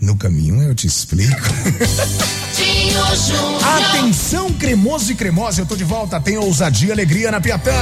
[0.00, 1.36] No caminho eu te explico.
[3.78, 6.20] Atenção, cremoso e cremosa, eu tô de volta.
[6.20, 7.72] Tem ousadia e alegria na Piatã.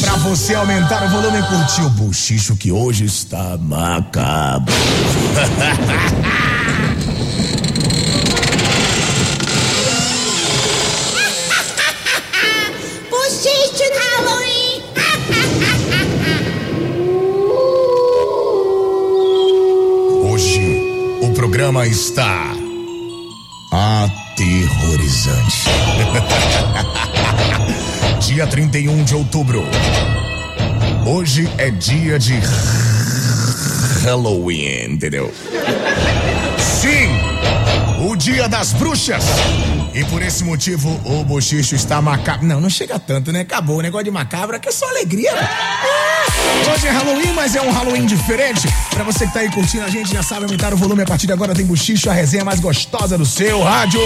[0.00, 4.72] Pra você aumentar o volume e curtir o buchicho que hoje está macabro.
[21.86, 22.52] está
[23.72, 25.64] aterrorizante.
[28.20, 29.64] dia 31 de outubro.
[31.06, 32.34] Hoje é dia de
[34.04, 35.32] Halloween, entendeu?
[36.58, 37.08] Sim,
[38.06, 39.24] o dia das bruxas.
[39.94, 42.46] E por esse motivo o bochicho está macabro.
[42.46, 43.40] Não, não chega tanto, né?
[43.40, 45.30] Acabou o negócio de macabro, que é só alegria.
[45.30, 46.09] É.
[46.72, 48.68] Hoje é Halloween, mas é um Halloween diferente.
[48.90, 51.02] Pra você que tá aí curtindo a gente, já sabe aumentar o volume.
[51.02, 54.00] A partir de agora tem bochicho, a resenha mais gostosa do seu rádio.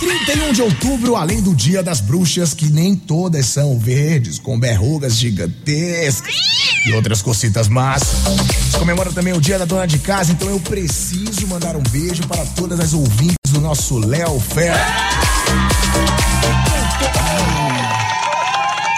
[0.00, 5.16] 31 de outubro, além do dia das bruxas, que nem todas são verdes, com verrugas
[5.16, 6.34] gigantescas
[6.86, 8.02] e outras cocitas más.
[8.78, 12.44] Comemora também o dia da dona de casa, então eu preciso mandar um beijo para
[12.46, 14.74] todas as ouvintes do nosso Léo Fé.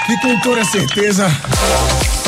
[0.07, 1.31] Que com toda certeza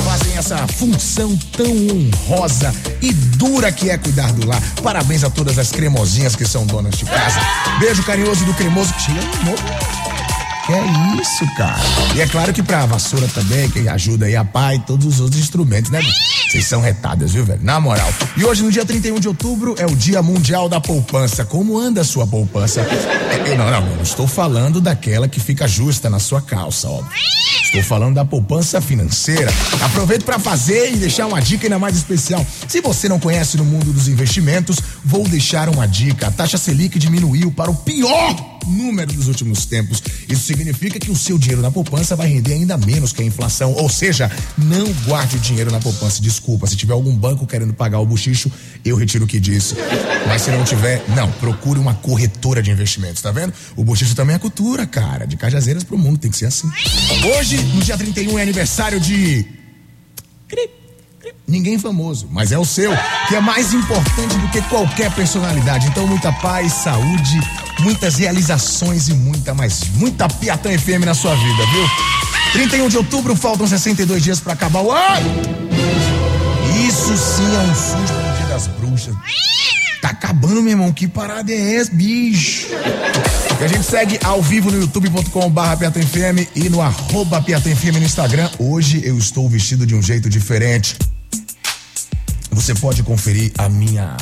[0.06, 4.62] fazem essa função tão honrosa e dura que é cuidar do lar.
[4.80, 7.40] Parabéns a todas as cremosinhas que são donas de casa.
[7.80, 8.94] Beijo carinhoso do cremoso.
[9.00, 9.62] Chega de novo.
[10.64, 10.84] Que é
[11.20, 11.80] isso, cara.
[12.14, 15.20] E é claro que pra vassoura também, que ajuda aí a pai e todos os
[15.20, 16.00] outros instrumentos, né?
[16.48, 17.60] Vocês são retadas, viu, velho?
[17.62, 18.08] Na moral.
[18.36, 21.44] E hoje, no dia 31 de outubro, é o Dia Mundial da Poupança.
[21.44, 22.80] Como anda a sua poupança?
[22.80, 27.10] É, não, não, não estou falando daquela que fica justa na sua calça, óbvio.
[27.64, 29.52] Estou falando da poupança financeira.
[29.82, 32.44] Aproveito para fazer e deixar uma dica ainda mais especial.
[32.68, 36.28] Se você não conhece no mundo dos investimentos, vou deixar uma dica.
[36.28, 40.02] A taxa Selic diminuiu para o pior número dos últimos tempos.
[40.28, 43.72] Isso significa que o seu dinheiro na poupança vai render ainda menos que a inflação.
[43.72, 46.20] Ou seja, não guarde dinheiro na poupança.
[46.20, 48.50] Desculpa, se tiver algum banco querendo pagar o buchicho,
[48.84, 49.74] eu retiro o que disse.
[50.26, 53.52] Mas se não tiver, não, procure uma corretora de investimentos, tá vendo?
[53.76, 55.26] O buchicho também é cultura, cara.
[55.26, 56.70] De Cajazeiras pro mundo, tem que ser assim.
[57.36, 59.46] Hoje, no dia 31, é aniversário de.
[61.48, 62.90] Ninguém famoso, mas é o seu,
[63.28, 65.86] que é mais importante do que qualquer personalidade.
[65.86, 67.40] Então, muita paz, saúde,
[67.80, 71.88] muitas realizações e muita, mas muita Piatã FM na sua vida, viu?
[72.52, 75.30] 31 de outubro, faltam 62 dias pra acabar o ano.
[76.88, 79.14] Isso sim é um susto no dia das bruxas.
[80.02, 80.92] Tá acabando, meu irmão.
[80.92, 82.68] Que parada é essa, bicho?
[83.60, 88.50] E a gente segue ao vivo no youtube.com barra PiatanFM e no arroba no Instagram.
[88.58, 90.96] Hoje eu estou vestido de um jeito diferente.
[92.50, 94.16] Você pode conferir a minha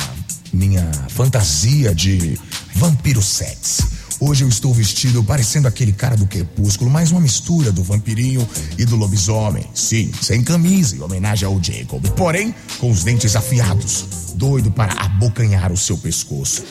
[0.55, 2.39] minha fantasia de
[2.75, 3.83] vampiro sexy.
[4.19, 8.47] Hoje eu estou vestido parecendo aquele cara do crepúsculo, mais uma mistura do vampirinho
[8.77, 9.67] e do lobisomem.
[9.73, 12.01] Sim, sem camisa, em homenagem ao Jacob.
[12.15, 14.05] Porém, com os dentes afiados,
[14.35, 16.63] doido para abocanhar o seu pescoço.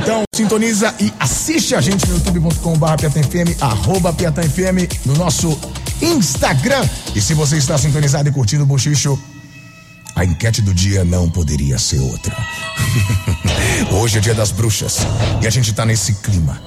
[0.00, 2.88] Então, sintoniza e assiste a gente no youtube.com.br
[3.60, 5.56] arroba PiatanFM, no nosso
[6.00, 6.84] Instagram.
[7.14, 9.16] E se você está sintonizado e curtindo o Bochicho,
[10.14, 12.36] a enquete do dia não poderia ser outra.
[13.92, 14.98] Hoje é dia das bruxas
[15.42, 16.60] e a gente tá nesse clima.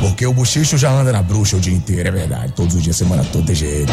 [0.00, 2.52] Porque o bochicho já anda na bruxa o dia inteiro, é verdade.
[2.52, 3.92] Todos os dias, semana toda, tem jeito.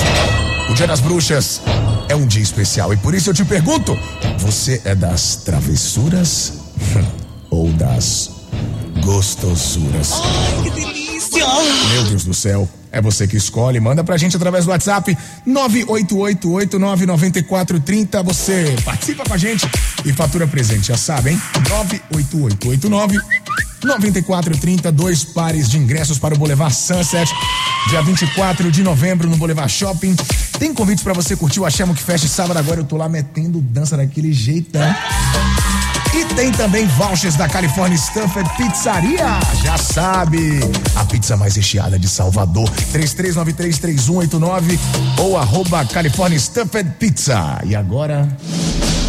[0.70, 1.62] O dia das bruxas
[2.08, 3.98] é um dia especial e por isso eu te pergunto:
[4.38, 6.54] você é das travessuras
[7.50, 8.32] ou das
[9.04, 10.14] gostosuras?
[10.14, 11.46] Ai, que delícia!
[11.94, 12.70] Meu Deus do céu.
[12.92, 13.80] É você que escolhe.
[13.80, 15.16] Manda pra gente através do WhatsApp
[15.48, 18.24] 988899430.
[18.24, 19.70] Você participa com a gente
[20.06, 21.42] e fatura presente, já sabe, hein?
[21.70, 23.20] 98889
[23.84, 27.32] 9430, dois pares de ingressos para o Boulevard Sunset,
[27.90, 30.16] dia 24 de novembro no Boulevard Shopping.
[30.58, 32.82] Tem convites para você curtir o Achamo que Fest sábado agora.
[32.82, 34.82] Eu tô lá metendo dança daquele jeitão.
[36.20, 39.40] E tem também vouchers da California Stuffed Pizzaria.
[39.64, 40.60] Já sabe,
[40.94, 42.70] a pizza mais recheada de Salvador.
[42.92, 44.78] 33933189
[45.18, 47.62] ou arroba California Stuffed Pizza.
[47.64, 48.28] E agora,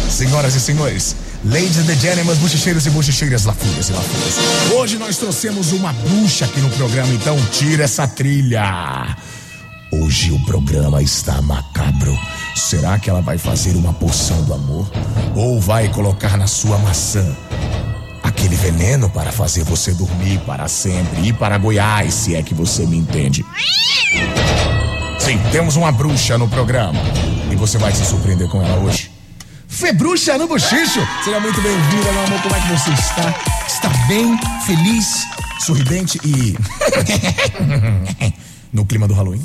[0.09, 4.71] Senhoras e senhores, ladies and gentlemen, bochecheiros e bochecheiras, lafulhas e lafulhas.
[4.71, 9.17] Hoje nós trouxemos uma bruxa aqui no programa, então tira essa trilha.
[9.91, 12.17] Hoje o programa está macabro.
[12.55, 14.89] Será que ela vai fazer uma poção do amor?
[15.35, 17.35] Ou vai colocar na sua maçã
[18.23, 22.85] aquele veneno para fazer você dormir para sempre e para Goiás, se é que você
[22.85, 23.45] me entende?
[25.19, 26.99] Sim, temos uma bruxa no programa
[27.51, 29.11] e você vai se surpreender com ela hoje.
[29.67, 30.99] Fê Bruxa no Bochicho!
[31.23, 32.41] Seja muito bem-vinda, meu amor.
[32.41, 33.33] Como é que você está?
[33.65, 35.25] Está bem, feliz,
[35.59, 36.57] sorridente e.
[38.73, 39.41] no clima do Halloween?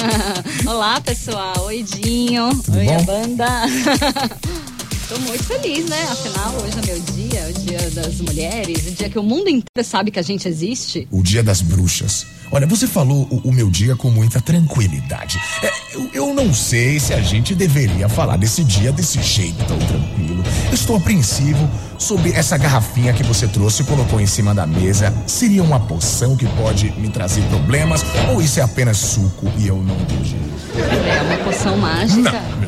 [0.66, 2.96] Olá pessoal, oi Dinho, Tudo oi bom?
[2.96, 3.62] a banda.
[5.08, 6.02] Tô muito feliz, né?
[6.10, 9.48] Afinal, hoje é meu dia, é o dia das mulheres, o dia que o mundo
[9.48, 11.06] inteiro sabe que a gente existe.
[11.12, 12.26] O dia das bruxas.
[12.50, 15.40] Olha, você falou o, o meu dia com muita tranquilidade.
[15.62, 19.78] É, eu, eu não sei se a gente deveria falar desse dia desse jeito tão
[19.78, 20.42] tranquilo.
[20.66, 25.14] Eu estou apreensivo sobre essa garrafinha que você trouxe e colocou em cima da mesa.
[25.24, 28.04] Seria uma poção que pode me trazer problemas?
[28.32, 30.56] Ou isso é apenas suco e eu não jeito?
[30.76, 32.32] É uma poção mágica.
[32.32, 32.65] Não.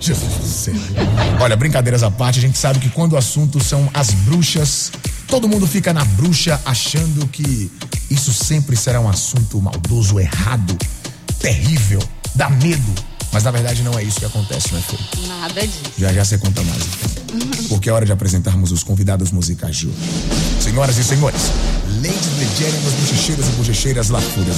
[0.00, 0.74] Jesus do céu.
[1.40, 4.90] Olha, brincadeiras à parte, a gente sabe que quando o assunto são as bruxas,
[5.28, 7.70] todo mundo fica na bruxa achando que
[8.10, 10.76] isso sempre será um assunto maldoso, errado,
[11.38, 12.02] terrível,
[12.34, 13.09] dá medo.
[13.32, 14.96] Mas na verdade não é isso que acontece, não é, Fê?
[15.28, 15.80] Nada disso.
[15.98, 17.68] Já já você conta mais, então.
[17.68, 19.96] Porque é hora de apresentarmos os convidados musicais de hoje.
[20.60, 21.42] Senhoras e senhores,
[22.02, 22.30] ladies
[22.60, 24.56] gentlemen, bochecheiras e bochecheiras, e lafúrias.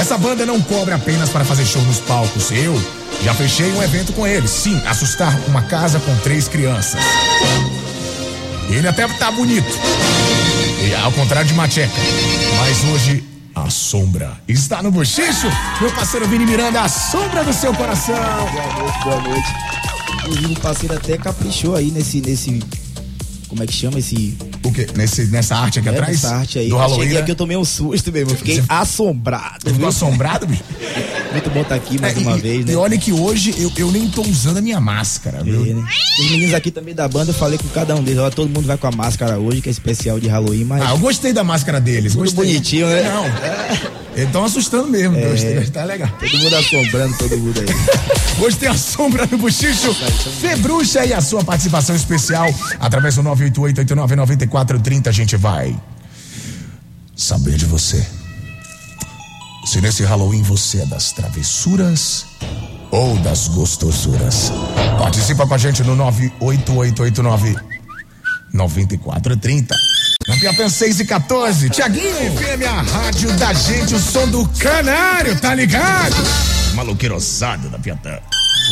[0.00, 2.50] Essa banda não cobra apenas para fazer show nos palcos.
[2.50, 2.74] Eu
[3.22, 4.50] já fechei um evento com eles.
[4.50, 7.00] Sim, assustar uma casa com três crianças.
[8.68, 9.68] Ele até tá bonito.
[10.84, 11.92] E ao contrário de Macheca.
[12.58, 13.22] Mas hoje,
[13.56, 15.46] a sombra está no bochicho.
[15.80, 18.14] Meu parceiro Vini Miranda, a sombra do seu coração.
[18.14, 19.48] Boa noite, boa noite.
[20.18, 22.62] Inclusive o parceiro até caprichou aí nesse, nesse.
[23.48, 24.36] Como é que chama esse.
[24.62, 24.86] O quê?
[24.96, 26.16] Nesse, nessa arte aqui é, atrás?
[26.24, 26.68] Essa arte aí.
[26.68, 27.00] Do Eu Halloween.
[27.02, 27.20] Cheguei né?
[27.22, 28.30] aqui, eu tomei um susto mesmo.
[28.32, 29.58] Eu fiquei Você- assombrado.
[29.64, 29.88] Ficou viu?
[29.88, 30.62] assombrado, bicho?
[31.32, 32.72] Muito bom estar aqui mais É, uma e, vez, né?
[32.72, 35.60] E olha que hoje eu, eu nem tô usando a minha máscara, É, viu?
[35.76, 35.86] né?
[36.20, 38.18] Os meninos aqui também da banda, eu falei com cada um deles.
[38.20, 40.82] Ó, todo mundo vai com a máscara hoje, que é especial de Halloween, mas.
[40.82, 42.12] Ah, eu gostei da máscara deles.
[42.12, 42.44] Tudo gostei.
[42.44, 43.02] bonitinho, né?
[43.02, 43.24] Não.
[44.14, 45.14] Eles estão assustando mesmo.
[45.18, 45.28] É.
[45.30, 46.08] Gostei, tá legal.
[46.18, 47.66] Todo mundo assombrando todo mundo aí.
[48.40, 49.94] Gostei a sombra do bochicho.
[50.40, 52.46] Fê Bruxa e a sua participação especial
[52.78, 53.22] através do
[54.64, 55.06] 988-89-9430.
[55.08, 55.76] A gente vai
[57.14, 58.06] saber de você.
[59.64, 62.26] Se nesse Halloween você é das travessuras
[62.90, 64.52] ou das gostosuras.
[64.98, 67.56] Participa com a gente no 98889
[68.52, 69.74] 9430.
[70.28, 71.70] Na Piatã 6 e 14.
[71.70, 76.16] Tiaguinho FM, a rádio da gente, o som do canário, tá ligado?
[76.74, 78.18] Maloqueirosado da Piatã.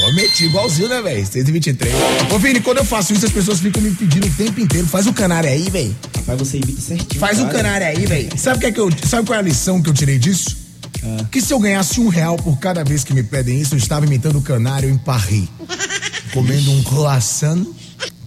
[0.02, 1.24] Eu meti igualzinho, né, velho?
[1.26, 1.94] 6 e 23.
[2.32, 4.86] Ô, Vini, quando eu faço isso, as pessoas ficam me pedindo o tempo inteiro.
[4.86, 5.94] Faz o canário aí, velho.
[6.16, 7.20] Rapaz, você imita certinho.
[7.20, 7.54] Faz o cara.
[7.54, 8.28] canário aí, velho.
[8.38, 10.56] Sabe, o que é que eu, sabe qual é a lição que eu tirei disso?
[11.02, 11.24] Ah.
[11.30, 14.04] Que se eu ganhasse um real por cada vez que me pedem isso, eu estava
[14.04, 15.48] imitando o canário em Paris.
[16.32, 17.64] comendo um croissant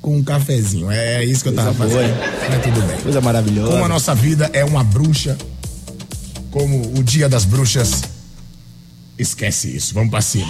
[0.01, 0.89] com um cafezinho.
[0.89, 2.15] É isso que eu tava Coisa fazendo.
[2.15, 2.97] boa, Mas tudo bem.
[3.01, 3.71] Coisa maravilhosa.
[3.71, 5.37] Como a nossa vida é uma bruxa,
[6.49, 8.03] como o dia das bruxas,
[9.19, 9.93] esquece isso.
[9.93, 10.47] Vamos pra cima.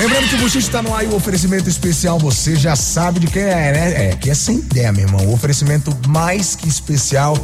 [0.00, 3.26] Lembrando que o Buchicho está no ar e o oferecimento especial você já sabe de
[3.26, 4.08] quem é, né?
[4.08, 5.26] É, que é sem ideia, meu irmão.
[5.26, 7.36] O oferecimento mais que especial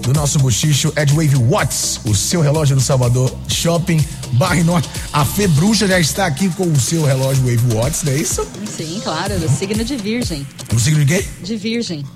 [0.00, 4.02] do nosso Buchicho é de Wave Watts, o seu relógio do Salvador Shopping
[4.32, 4.88] Barre Norte.
[5.12, 8.48] A Fê Bruxa já está aqui com o seu relógio Wave Watts, não é isso?
[8.74, 10.46] Sim, claro, do signo de virgem.
[10.72, 11.26] No signo de quê?
[11.42, 12.06] De virgem.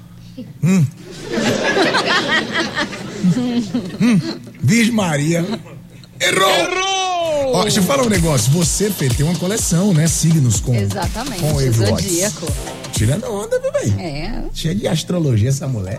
[4.63, 5.45] Virgem Maria.
[6.19, 6.51] Errou!
[6.51, 7.22] Errou!
[7.53, 8.51] Ó, deixa eu falar um negócio.
[8.53, 10.07] Você, Fê, tem uma coleção, né?
[10.07, 10.75] Signos com.
[10.75, 12.47] Exatamente, Com zodíaco.
[12.93, 13.95] Tirando onda, meu bem.
[13.99, 14.45] É.
[14.53, 15.99] Cheia de astrologia essa mulher.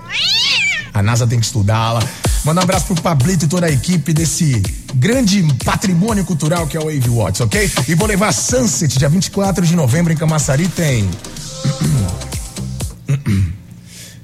[0.93, 2.03] A NASA tem que estudá-la.
[2.45, 4.61] Manda um abraço pro Pablito e toda a equipe desse
[4.93, 7.71] grande patrimônio cultural que é o Wave Watts, ok?
[7.87, 11.09] E vou levar Sunset, dia 24 de novembro em Camaçari tem.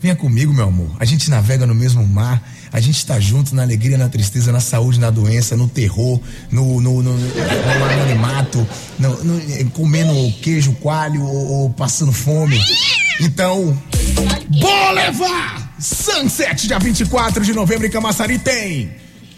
[0.10, 0.90] Venha comigo, meu amor.
[1.00, 2.42] A gente navega no mesmo mar.
[2.74, 6.20] A gente tá junto na alegria, na tristeza, na saúde, na doença, no terror,
[6.52, 10.12] no, no, no, no anonimato, no- no- comendo
[10.42, 12.60] queijo coalho ou, ou passando fome.
[13.22, 13.80] Então,
[14.60, 15.76] vou levar!
[15.80, 18.90] Sunset, dia 24 de novembro em Camaçari tem.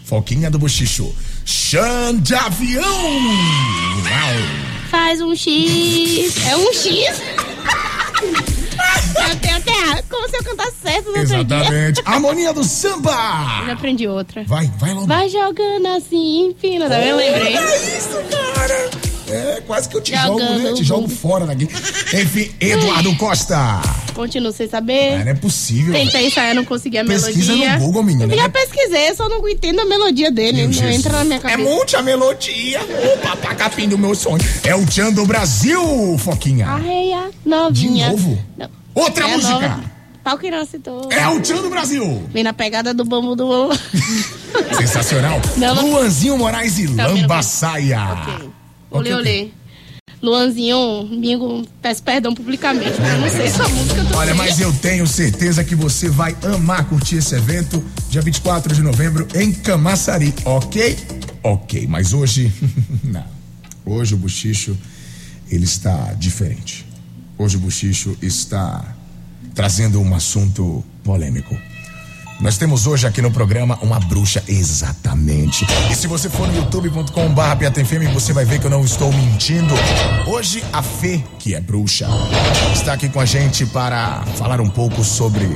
[0.06, 1.14] Foquinha do Bochicho.
[1.44, 2.82] Xan de avião!
[2.82, 4.72] Uau!
[4.90, 6.34] Faz um X.
[6.46, 7.20] É um X?
[9.32, 10.02] Eu tenho até.
[10.10, 11.16] Como se eu cantasse certo no.
[11.18, 12.02] Exatamente.
[12.06, 13.70] Harmonia do Eu samba!
[13.72, 14.44] aprendi outra.
[14.44, 15.06] Vai, vai logo.
[15.06, 17.16] Vai jogando assim, empina, tá vendo?
[17.16, 17.56] Lembrei.
[17.56, 18.90] É isso, cara!
[19.28, 20.72] É, quase que eu te Jogando jogo, né?
[20.74, 21.64] Te o jogo fora daqui.
[21.64, 23.80] Enfim, Eduardo Costa.
[24.12, 25.14] Continuo sem saber.
[25.14, 25.94] Ah, não é possível.
[25.94, 27.78] Tentei ensaiar, não consegui a Pesquisa melodia.
[27.78, 28.34] no Google, menina.
[28.34, 30.58] Eu já pesquisei, só não entendo a melodia dele.
[30.58, 30.96] Meu não Jesus.
[30.96, 31.58] entra na minha É cabeça.
[31.70, 32.80] monte a melodia.
[33.14, 34.44] Opa, tá capim do meu sonho.
[34.64, 35.80] É o Tchan do Brasil,
[36.18, 36.66] Foquinha.
[36.66, 38.10] Arreia, De novinha.
[38.10, 38.38] novo?
[38.58, 38.81] Não.
[38.94, 39.52] Outra É música.
[39.68, 39.92] nova.
[40.24, 41.08] Pau que não citou.
[41.10, 42.28] É o Tchan do Brasil.
[42.32, 43.70] Vem na pegada do bambu do.
[44.78, 45.40] Sensacional.
[45.56, 48.00] Não, não- Luanzinho Moraes e Tá, Lambaçaia.
[48.12, 48.34] ok.
[48.34, 48.48] Olê,
[48.90, 49.14] Ok, ok.
[49.14, 49.50] olê.
[50.22, 54.16] Luanzinho, Bingo, peço perdão publicamente, mas eu não sei essa música também.
[54.18, 58.82] Olha, mas eu tenho certeza que você vai amar curtir esse evento dia 24 de
[58.82, 60.96] novembro em Camaçari, ok?
[61.42, 62.52] Ok, mas hoje.
[63.02, 63.24] não.
[63.84, 64.78] Hoje o bochicho
[65.50, 66.86] ele está diferente.
[67.38, 68.84] Hoje o bochicho está
[69.54, 71.56] trazendo um assunto polêmico.
[72.40, 75.64] Nós temos hoje aqui no programa uma bruxa, exatamente.
[75.90, 79.74] E se você for no youtube.com.br PiataFM, você vai ver que eu não estou mentindo.
[80.26, 82.08] Hoje a Fê, que é bruxa,
[82.72, 85.46] está aqui com a gente para falar um pouco sobre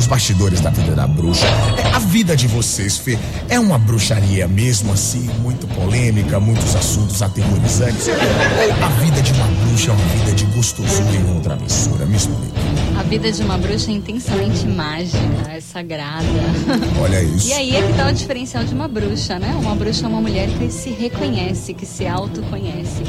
[0.00, 1.46] os bastidores da vida da bruxa.
[1.76, 3.18] É, A vida de vocês, Fê,
[3.50, 8.08] é uma bruxaria mesmo assim, muito polêmica, muitos assuntos aterrorizantes?
[8.08, 12.06] Ou a vida de uma bruxa é uma vida de gostosura e não travessura?
[12.06, 12.40] Me explica.
[12.98, 15.18] A vida de uma bruxa é intensamente mágica,
[15.50, 16.24] é sagrada.
[17.00, 17.48] Olha isso.
[17.48, 19.54] E aí é que tá o diferencial de uma bruxa, né?
[19.60, 23.02] Uma bruxa é uma mulher que se reconhece, que se autoconhece,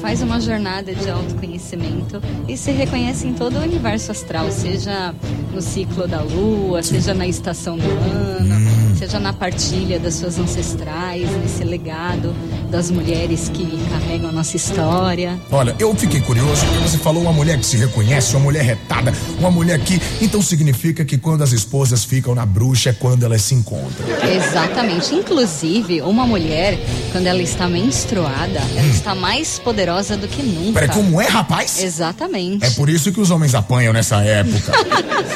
[0.00, 5.14] faz uma jornada de autoconhecimento e se reconhece em todo o universo astral, seja
[5.52, 8.67] no ciclo da lua, seja na estação do ano.
[8.98, 12.34] Seja na partilha das suas ancestrais, nesse legado
[12.68, 15.38] das mulheres que carregam a nossa história.
[15.52, 19.12] Olha, eu fiquei curioso porque você falou uma mulher que se reconhece, uma mulher retada,
[19.38, 20.00] uma mulher que.
[20.20, 24.06] Então significa que quando as esposas ficam na bruxa é quando elas se encontram.
[24.28, 25.14] Exatamente.
[25.14, 26.76] Inclusive, uma mulher,
[27.12, 30.70] quando ela está menstruada, ela está mais poderosa do que nunca.
[30.70, 30.72] Hum.
[30.72, 31.80] Peraí, como é, rapaz?
[31.82, 32.66] Exatamente.
[32.66, 34.72] É por isso que os homens apanham nessa época.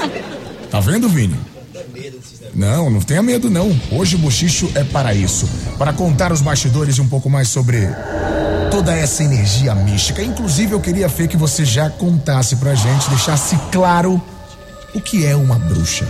[0.69, 1.53] tá vendo, Vini?
[2.55, 3.75] Não, não tenha medo não.
[3.91, 7.89] Hoje o bochicho é para isso, para contar os bastidores e um pouco mais sobre
[8.71, 10.23] toda essa energia mística.
[10.23, 14.21] Inclusive eu queria Fê que você já contasse pra gente, deixasse claro
[14.95, 16.07] o que é uma bruxa.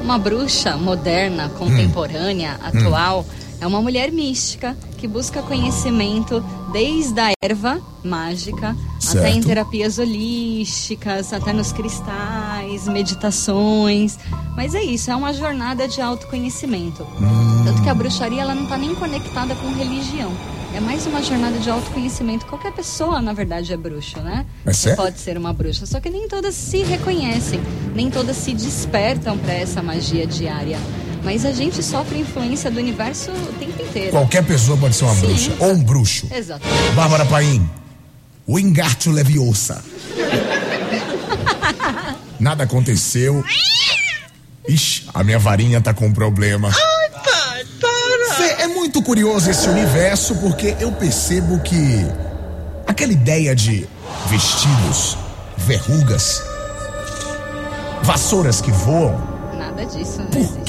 [0.00, 2.66] Uma bruxa moderna, contemporânea, Hum.
[2.78, 3.26] atual,
[3.60, 9.18] é uma mulher mística que busca conhecimento desde a erva mágica Certo.
[9.18, 12.08] até em terapias holísticas, até nos cristais,
[12.88, 14.18] meditações.
[14.56, 17.04] Mas é isso, é uma jornada de autoconhecimento.
[17.20, 17.64] Hum.
[17.64, 20.32] Tanto que a bruxaria ela não está nem conectada com religião.
[20.74, 22.44] É mais uma jornada de autoconhecimento.
[22.46, 24.44] Qualquer pessoa, na verdade, é bruxo, né?
[24.66, 25.86] É pode ser uma bruxa.
[25.86, 27.60] Só que nem todas se reconhecem,
[27.94, 30.78] nem todas se despertam para essa magia diária.
[31.24, 34.10] Mas a gente sofre influência do universo o tempo inteiro.
[34.10, 35.26] Qualquer pessoa pode ser uma Sim.
[35.26, 36.28] bruxa ou um bruxo.
[36.32, 36.66] Exato.
[36.94, 37.68] Bárbara Paim,
[38.46, 39.82] o engarto leviosa.
[42.38, 43.44] Nada aconteceu.
[44.68, 46.70] Ixi, a minha varinha tá com problema.
[48.36, 52.06] Cê- é muito curioso esse universo porque eu percebo que
[52.86, 53.88] aquela ideia de
[54.28, 55.16] vestidos,
[55.56, 56.42] verrugas,
[58.02, 60.18] vassouras que voam, Nada disso.
[60.18, 60.62] Não por existe.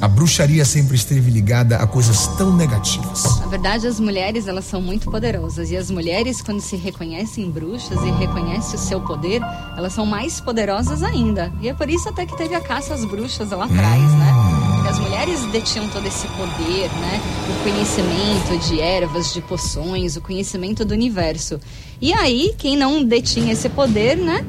[0.00, 3.40] A bruxaria sempre esteve ligada a coisas tão negativas?
[3.40, 7.98] Na verdade, as mulheres elas são muito poderosas e as mulheres quando se reconhecem bruxas
[8.02, 9.40] e reconhecem o seu poder,
[9.76, 11.52] elas são mais poderosas ainda.
[11.60, 14.32] E é por isso até que teve a caça às bruxas lá atrás, né?
[14.74, 17.20] Porque as mulheres detinham todo esse poder, né?
[17.48, 21.58] O conhecimento de ervas, de poções, o conhecimento do universo.
[22.00, 24.44] E aí, quem não detinha esse poder, né?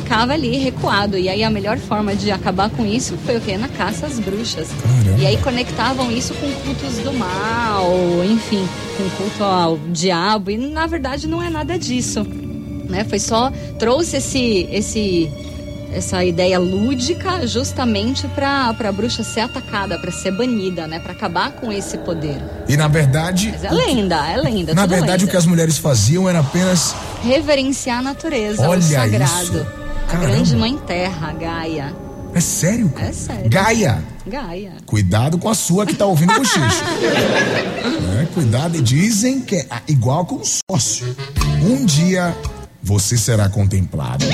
[0.00, 1.16] Ficava ali recuado.
[1.16, 3.56] E aí a melhor forma de acabar com isso foi o quê?
[3.56, 4.68] Na caça às bruxas.
[4.68, 5.22] Caramba.
[5.22, 7.90] E aí conectavam isso com cultos do mal,
[8.24, 10.50] enfim, com culto ao diabo.
[10.50, 12.26] E na verdade não é nada disso.
[12.88, 13.04] Né?
[13.04, 15.30] Foi só trouxe esse esse
[15.92, 21.52] essa ideia lúdica justamente para a bruxa ser atacada, para ser banida, né, para acabar
[21.52, 22.36] com esse poder.
[22.68, 23.50] E na verdade.
[23.50, 24.74] Mas é lenda, é lenda.
[24.74, 25.30] Na verdade, o lenda.
[25.30, 26.94] que as mulheres faziam era apenas.
[27.22, 29.42] reverenciar a natureza, Olha o sagrado.
[29.42, 29.85] isso.
[30.06, 30.26] A Caramba.
[30.28, 31.94] grande mãe terra, Gaia.
[32.34, 32.92] É sério?
[32.98, 33.50] É sério.
[33.50, 34.02] Gaia.
[34.26, 34.72] Gaia.
[34.84, 36.84] Cuidado com a sua que tá ouvindo o bochicho.
[38.18, 41.14] É, cuidado, e dizem que é igual com sócio.
[41.62, 42.34] Um dia
[42.82, 44.24] você será contemplado.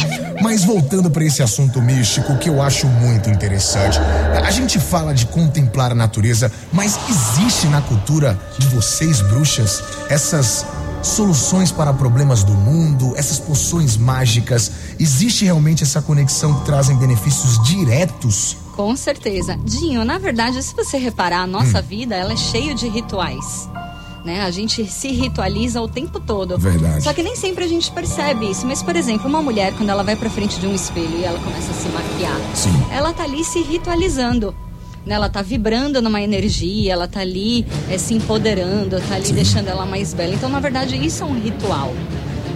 [0.40, 3.98] Mas voltando para esse assunto místico que eu acho muito interessante.
[4.46, 10.64] A gente fala de contemplar a natureza, mas existe na cultura de vocês, bruxas, essas
[11.02, 14.70] soluções para problemas do mundo, essas poções mágicas?
[14.98, 18.56] Existe realmente essa conexão que trazem benefícios diretos?
[18.76, 19.58] Com certeza.
[19.64, 21.84] Dinho, na verdade, se você reparar, a nossa Hum.
[21.88, 23.68] vida ela é cheia de rituais.
[24.24, 24.40] Né?
[24.42, 26.56] A gente se ritualiza o tempo todo.
[26.56, 27.02] Verdade.
[27.02, 28.64] Só que nem sempre a gente percebe isso.
[28.64, 31.40] Mas, por exemplo, uma mulher, quando ela vai pra frente de um espelho e ela
[31.40, 32.70] começa a se maquiar, Sim.
[32.92, 34.54] ela tá ali se ritualizando.
[35.06, 35.14] Né?
[35.14, 39.84] Ela tá vibrando numa energia, ela tá ali eh, se empoderando, tá ali deixando ela
[39.86, 40.34] mais bela.
[40.34, 41.92] Então, na verdade, isso é um ritual.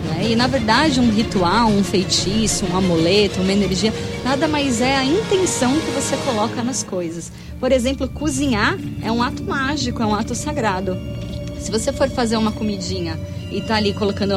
[0.09, 0.29] né?
[0.31, 3.93] E na verdade, um ritual, um feitiço, um amuleto, uma energia,
[4.25, 7.31] nada mais é a intenção que você coloca nas coisas.
[7.59, 10.97] Por exemplo, cozinhar é um ato mágico, é um ato sagrado.
[11.59, 13.19] Se você for fazer uma comidinha
[13.51, 14.35] e tá ali colocando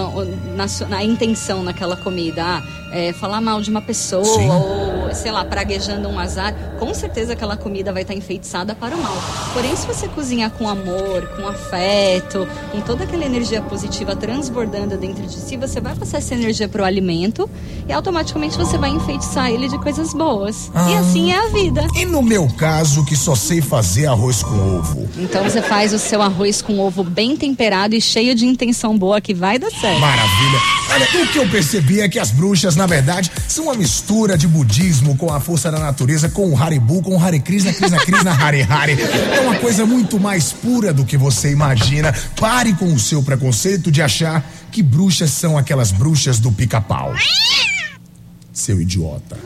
[0.56, 4.50] na, na intenção naquela comida, ah, é, falar mal de uma pessoa Sim.
[4.50, 9.02] ou, sei lá, praguejando um azar, com certeza aquela comida vai estar enfeitiçada para o
[9.02, 9.16] mal.
[9.54, 15.26] Porém, se você cozinhar com amor, com afeto, com toda aquela energia positiva transbordando dentro
[15.26, 17.50] de si, você vai passar essa energia para o alimento
[17.88, 20.68] e automaticamente você vai enfeitiçar ele de coisas boas.
[20.68, 21.00] E Ah.
[21.00, 21.88] assim é a vida.
[21.96, 25.08] E no meu caso, que só sei fazer arroz com ovo.
[25.18, 29.22] Então você faz o seu arroz com ovo bem temperado e cheio de intenção boa
[29.22, 30.00] que vai dar certo.
[30.00, 30.60] Maravilha.
[30.92, 34.48] Olha, o que eu percebi é que as bruxas, na verdade, são uma mistura de
[34.48, 38.32] budismo com a força da natureza, com o Haribu, com o Hare Krishna, Krishna Krishna,
[38.32, 38.98] Hare Hare.
[39.34, 42.14] É uma coisa muito mais pura do que você imagina.
[42.40, 47.14] Pare com o seu preconceito de achar que bruxas são aquelas bruxas do pica-pau.
[48.54, 49.38] Seu idiota.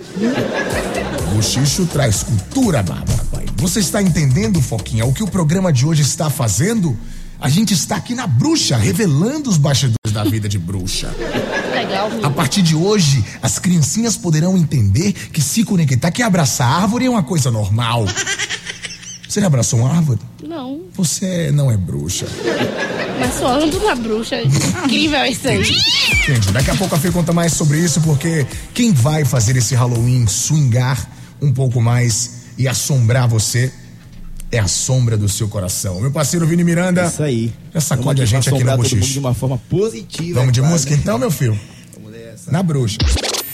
[1.38, 3.24] O Xixo traz cultura, Bárbara.
[3.58, 6.98] Você está entendendo, Foquinha, o que o programa de hoje está fazendo?
[7.40, 11.10] A gente está aqui na bruxa, revelando os bastidores da vida de bruxa.
[11.74, 17.06] Legal, A partir de hoje, as criancinhas poderão entender que se conectar, que abraçar árvore
[17.06, 18.06] é uma coisa normal.
[19.28, 20.20] Você já abraçou uma árvore?
[20.48, 22.28] Não, Você não é bruxa.
[23.20, 24.40] mas só ando na bruxa.
[24.44, 25.64] Incrível isso aí.
[25.64, 29.74] Gente, daqui a pouco a Fê conta mais sobre isso, porque quem vai fazer esse
[29.74, 31.10] Halloween swingar
[31.42, 33.72] um pouco mais e assombrar você
[34.54, 36.00] é a sombra do seu coração.
[36.00, 37.06] Meu parceiro Vini Miranda.
[37.06, 37.52] Isso aí.
[37.74, 39.14] Já sacode a Vamos gente aqui todo mundo bochicho.
[39.14, 40.40] de uma forma positiva.
[40.40, 41.00] Vamos de música né?
[41.02, 41.60] então, meu filho?
[41.96, 42.52] Vamos nessa.
[42.52, 42.98] Na bruxa.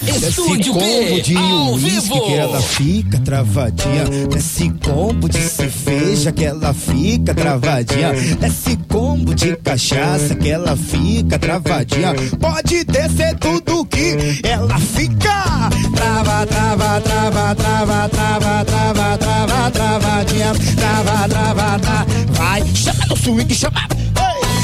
[0.08, 2.26] Estúdio combo de ao uísque vivo.
[2.26, 4.06] que ela fica travadinha.
[4.34, 8.14] Nesse combo de cerveja que ela fica travadinha.
[8.40, 12.14] Nesse combo de cachaça que ela fica travadinha.
[12.40, 15.70] Pode descer tudo que ela fica.
[15.96, 20.54] Trava, trava, trava, trava, trava, trava, trava, travadinha.
[20.76, 22.06] Trava, trava, trava.
[22.32, 23.88] Vai, chama no swing, chama.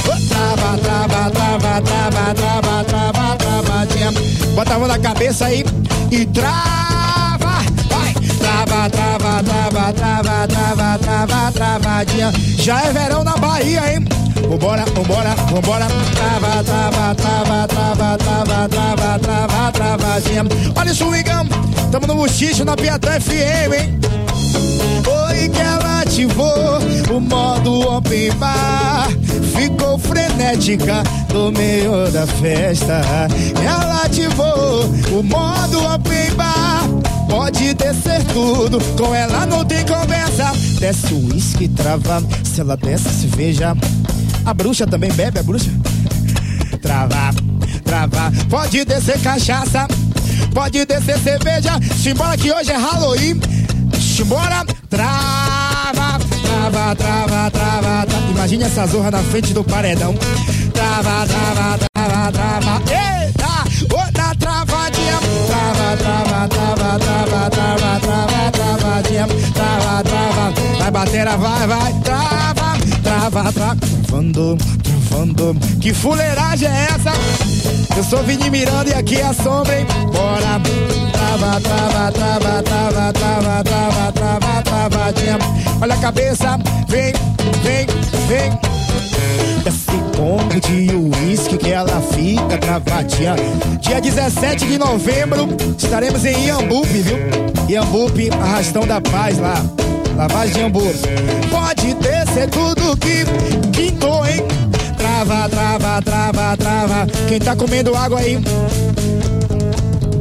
[0.05, 4.11] Trava, trava, trava, trava, trava, trava, travadinha.
[4.53, 5.65] Bota a mão na cabeça aí
[6.11, 7.63] e trava.
[7.89, 12.31] Vai, trava, trava, trava, trava, trava, trava, travadinha.
[12.57, 14.05] Já é verão na Bahia, hein?
[14.49, 15.87] Vambora, vambora, vambora.
[16.13, 20.43] Trava, trava, trava, trava, trava, trava, trava, travadinha.
[20.75, 21.45] Olha isso, Igão.
[21.91, 23.99] Tamo no bochicho na Piatã FM, hein?
[25.25, 26.77] Foi que ela ativou
[27.11, 29.09] o modo open bar.
[29.57, 31.01] Ficou frenética
[31.33, 33.01] no meio da festa.
[33.59, 36.87] Ela ativou o modo open bar.
[37.27, 40.51] Pode descer tudo, com ela não tem conversa.
[40.79, 42.23] Desce o uísque, trava.
[42.43, 43.75] Se ela desce, se veja.
[44.45, 45.71] A bruxa também bebe, a bruxa?
[46.83, 47.33] Trava,
[47.83, 48.31] trava.
[48.47, 49.87] Pode descer cachaça,
[50.53, 51.79] pode descer cerveja.
[51.99, 53.39] Simbora que hoje é Halloween.
[54.15, 58.31] Simbora, trava, trava, trava, trava, trava.
[58.31, 60.15] Imagine essa zorra na frente do paredão.
[60.73, 62.81] Trava, trava, trava, trava.
[62.87, 65.19] Eita, outra travadinha.
[65.47, 69.27] Trava, trava, trava, trava, trava, trava, travadinha.
[69.53, 70.53] Trava, trava.
[70.79, 71.93] Vai bater, vai, vai.
[72.01, 72.54] Trava,
[73.29, 73.51] trava.
[73.51, 75.55] Travando, travando.
[75.79, 77.97] Que fuleiragem é essa?
[77.97, 79.85] Eu sou Vini Miranda e aqui é a sombra, hein?
[80.11, 80.61] Bora!
[81.11, 85.39] Trava, trava, trava, trava, trava, trava, trava, travadinha.
[85.81, 87.13] Olha a cabeça, vem,
[87.63, 87.87] vem,
[88.27, 88.59] vem.
[89.65, 93.35] Esse combo de uísque que ela fica travadinha.
[93.81, 97.17] Dia 17 de novembro, estaremos em Iambupe, viu?
[97.67, 99.55] Iambupe, Arrastão da Paz lá.
[100.15, 100.81] Lavagem de Iambu.
[101.51, 103.25] Pode descer tudo que
[103.71, 104.45] quintou, hein?
[104.97, 107.07] Trava, trava, trava, trava.
[107.27, 108.39] Quem tá comendo água aí?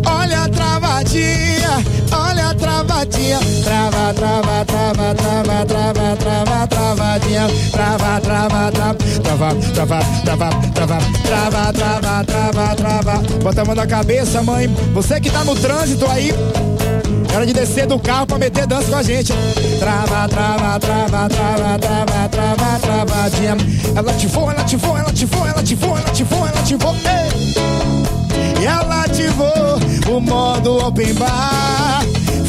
[0.07, 3.39] Olha a travadinha, olha a travadinha.
[3.63, 7.47] Trava, trava, trava, trava, trava, trava, travadinha.
[7.71, 10.13] Trava, trava, trava, trava, trava,
[11.23, 13.23] trava, trava, trava, trava, trava, trava.
[13.43, 14.67] Bota a mão na cabeça, mãe.
[14.93, 16.33] Você que tá no trânsito aí.
[17.35, 19.33] Hora de descer do carro pra meter dança com a gente.
[19.81, 23.57] Trava, trava, trava, trava, trava, trava, travadinha.
[23.97, 26.95] Ela ativou, ela ativou, ela ativou, ela ativou, ela ativou, ela ativou.
[26.95, 28.63] Ei!
[28.63, 32.03] E ela ativou o modo open bar.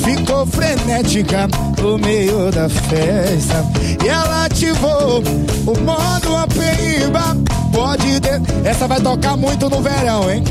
[0.03, 1.47] Ficou frenética
[1.81, 3.65] no meio da festa.
[4.03, 5.23] E ela ativou
[5.65, 7.35] o modo apeíba.
[7.73, 8.39] Pode ter.
[8.63, 10.43] Essa vai tocar muito no verão, hein?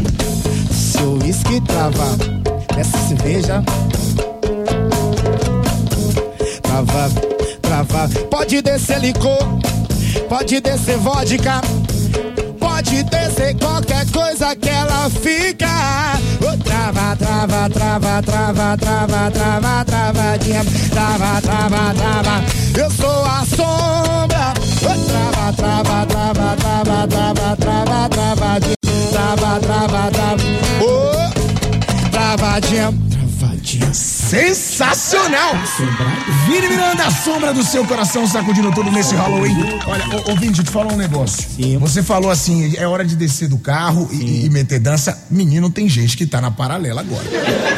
[0.73, 2.17] Se o uísque trava,
[2.77, 3.63] essa cerveja.
[6.75, 7.09] Trava,
[7.63, 8.09] trava.
[8.29, 9.39] Pode descer licor,
[10.29, 11.61] pode descer vodka.
[12.59, 15.69] Pode descer qualquer coisa que ela fica.
[16.43, 20.65] Oh, trava, trava, trava, trava, trava, trava, travadinha.
[20.91, 22.45] Trava, trava, trava.
[22.77, 24.55] Eu sou a sombra.
[24.83, 28.75] Oh, trava, trava, trava, trava, trava, trava, travadinha.
[29.13, 30.43] Trava, trava, trava.
[30.83, 32.93] Oh, travadinha.
[33.39, 34.24] Travadinha.
[34.35, 35.53] Sensacional!
[36.49, 39.55] Vini Miranda, a sombra do seu coração sacudindo tudo nesse Halloween.
[39.87, 41.47] Olha, ô, ô Vini, te falar um negócio.
[41.55, 41.79] Sim.
[41.79, 45.17] Você falou assim, é hora de descer do carro e, e meter dança.
[45.31, 47.23] Menino, tem gente que tá na paralela agora.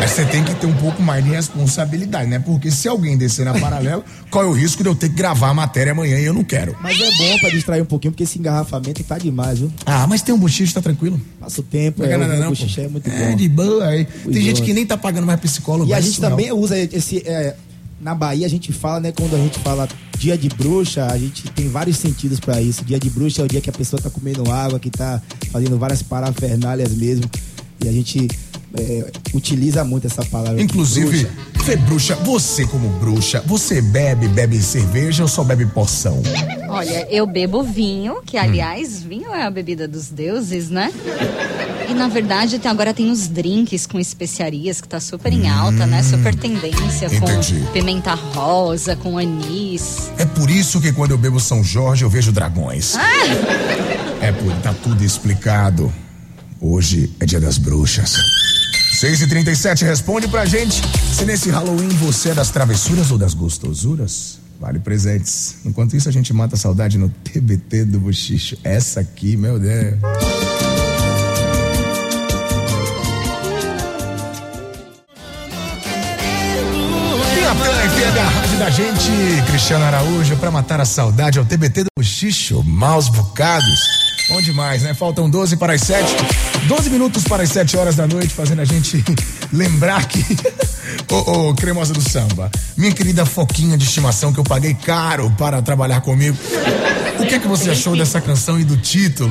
[0.00, 2.38] Mas você tem que ter um pouco mais de responsabilidade, né?
[2.38, 5.50] Porque se alguém descer na paralela, qual é o risco de eu ter que gravar
[5.50, 6.74] a matéria amanhã e eu não quero?
[6.80, 9.70] Mas é bom pra distrair um pouquinho, porque esse engarrafamento tá demais, viu?
[9.84, 11.20] Ah, mas tem um bochicho, tá tranquilo?
[11.38, 12.64] Passa o tempo, Não é, é nada não, pô.
[12.80, 13.36] é muito É, bom.
[13.36, 13.86] de boa.
[13.88, 14.04] aí.
[14.06, 14.42] Tem Cuidou.
[14.42, 15.90] gente que nem tá pagando mais psicólogo.
[15.90, 16.45] E a gente não.
[16.46, 17.18] Também usa esse.
[17.26, 17.56] é,
[18.00, 19.12] na Bahia a gente fala, né?
[19.12, 22.84] Quando a gente fala dia de bruxa, a gente tem vários sentidos pra isso.
[22.84, 25.78] Dia de bruxa é o dia que a pessoa tá comendo água, que tá fazendo
[25.78, 27.24] várias parafernálias mesmo.
[27.82, 28.28] E a gente
[28.78, 30.60] é, utiliza muito essa palavra.
[30.60, 31.46] Inclusive, bruxa.
[31.66, 36.22] Fê Bruxa, você como bruxa, você bebe, bebe cerveja ou só bebe poção?
[36.68, 40.92] Olha, eu bebo vinho, que aliás, vinho é a bebida dos deuses, né?
[41.88, 45.86] E na verdade, tem- agora tem os drinks com especiarias que tá super em alta,
[45.86, 46.04] né?
[46.04, 47.60] Super tendência, Entendi.
[47.66, 50.10] com pimenta rosa, com anis.
[50.18, 52.94] É por isso que quando eu bebo São Jorge eu vejo dragões.
[54.20, 55.92] É por tá tudo explicado.
[56.60, 58.16] Hoje é dia das bruxas.
[58.96, 60.80] 6 e 37 responde pra gente
[61.12, 64.38] se nesse Halloween você é das travessuras ou das gostosuras.
[64.58, 65.56] Vale presentes.
[65.66, 68.56] Enquanto isso, a gente mata a saudade no TBT do Bochicho.
[68.64, 69.96] Essa aqui, meu Deus.
[78.14, 79.10] Da rádio da gente,
[79.46, 84.15] Cristiano Araújo, pra matar a saudade ao TBT do Bochicho, maus bocados.
[84.28, 84.92] Bom demais, né?
[84.92, 86.04] Faltam 12 para as 7.
[86.66, 89.04] 12 minutos para as 7 horas da noite, fazendo a gente
[89.52, 90.24] lembrar que.
[91.10, 95.62] Ô, ô, cremosa do samba, minha querida foquinha de estimação que eu paguei caro para
[95.62, 96.36] trabalhar comigo.
[97.20, 99.30] O que é que você achou dessa canção e do título?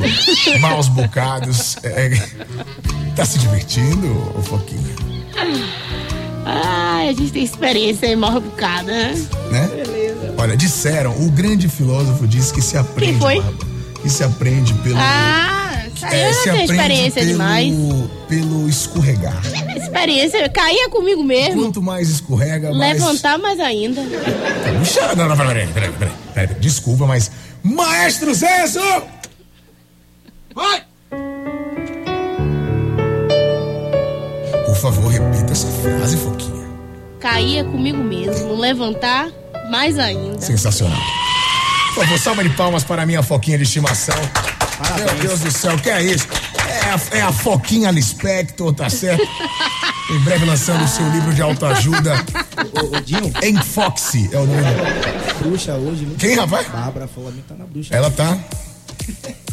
[0.60, 1.76] Maus bocados.
[1.84, 2.30] É, é,
[3.16, 4.96] tá se divertindo, ô foquinha?
[6.46, 9.14] Ai, a gente tem experiência em bocada, né?
[9.52, 9.70] né?
[10.38, 13.14] Olha, disseram, o grande filósofo disse que se aprende.
[13.14, 13.42] Quem foi?
[13.42, 13.64] Bárbara,
[14.06, 14.98] que se aprende pelo.
[15.00, 17.76] Ah, isso aí é, eu se aprende experiência pelo, demais.
[18.30, 19.41] Pelo escorregar.
[19.76, 21.63] Experiência, caía comigo mesmo.
[21.63, 23.00] Quanto mais escorrega, mais.
[23.00, 24.04] Levantar mais ainda.
[24.78, 26.56] Puxa, não, não, peraí, peraí, peraí, peraí.
[26.60, 27.32] Desculpa, mas.
[27.63, 28.80] Maestro Zenso!
[30.54, 30.84] Vai!
[34.68, 36.68] Por favor, repita essa frase, Foquinha.
[37.20, 38.56] Caía comigo mesmo.
[38.56, 39.32] Levantar
[39.72, 40.39] mais ainda.
[40.39, 41.02] Sensacional.
[41.96, 44.16] Por favor, salva de palmas para a minha Foquinha de estimação.
[44.98, 46.28] Meu Deus do céu, que é isso?
[46.58, 49.26] É a, é a Foquinha Lispector, tá certo?
[50.12, 52.24] Em breve lançando o seu livro de autoajuda.
[52.74, 54.62] Ô, ô, Dinho, Em Foxy é o nome.
[55.40, 56.16] bruxa hoje, viu?
[56.18, 56.68] Quem, rapaz?
[56.68, 57.96] Bárbara falou que tá na bruxa.
[57.96, 58.38] Ela tá.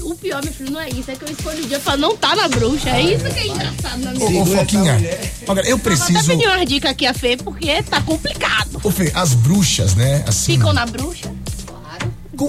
[0.00, 1.10] O pior, meu filho, não é isso.
[1.10, 2.90] É que eu escolhi o dia pra não tá na bruxa.
[2.90, 4.40] É isso que é engraçado na minha Ô, vida.
[4.40, 5.32] ô Foquinha, essa mulher.
[5.48, 6.26] olha, eu Vou até preciso.
[6.32, 8.80] pedir uma dica aqui a Fê, porque tá complicado.
[8.82, 10.24] Ô, Fê, as bruxas, né?
[10.26, 10.54] Assim.
[10.56, 11.31] Ficam na bruxa?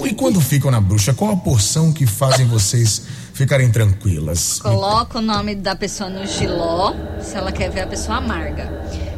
[0.06, 3.02] E quando ficam na bruxa, qual a porção que fazem vocês
[3.32, 4.58] ficarem tranquilas?
[4.60, 8.70] Coloca o nome da pessoa no giló, se ela quer ver a pessoa amarga.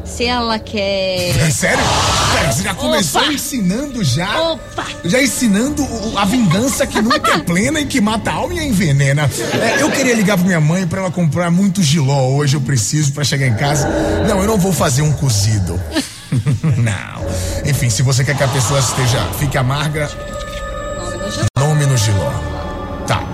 [0.05, 1.35] Se ela quer.
[1.37, 1.83] É sério?
[2.33, 3.33] Pera, você já começou Opa!
[3.33, 4.41] ensinando já?
[4.51, 4.85] Opa!
[5.03, 8.59] Já ensinando o- a vingança que nunca é plena e que mata a alma e
[8.59, 9.29] a envenena.
[9.61, 13.11] É, eu queria ligar pra minha mãe pra ela comprar muito giló hoje, eu preciso
[13.11, 13.87] pra chegar em casa.
[14.27, 15.77] Não, eu não vou fazer um cozido.
[16.77, 17.27] não.
[17.69, 20.09] Enfim, se você quer que a pessoa esteja, fique amarga,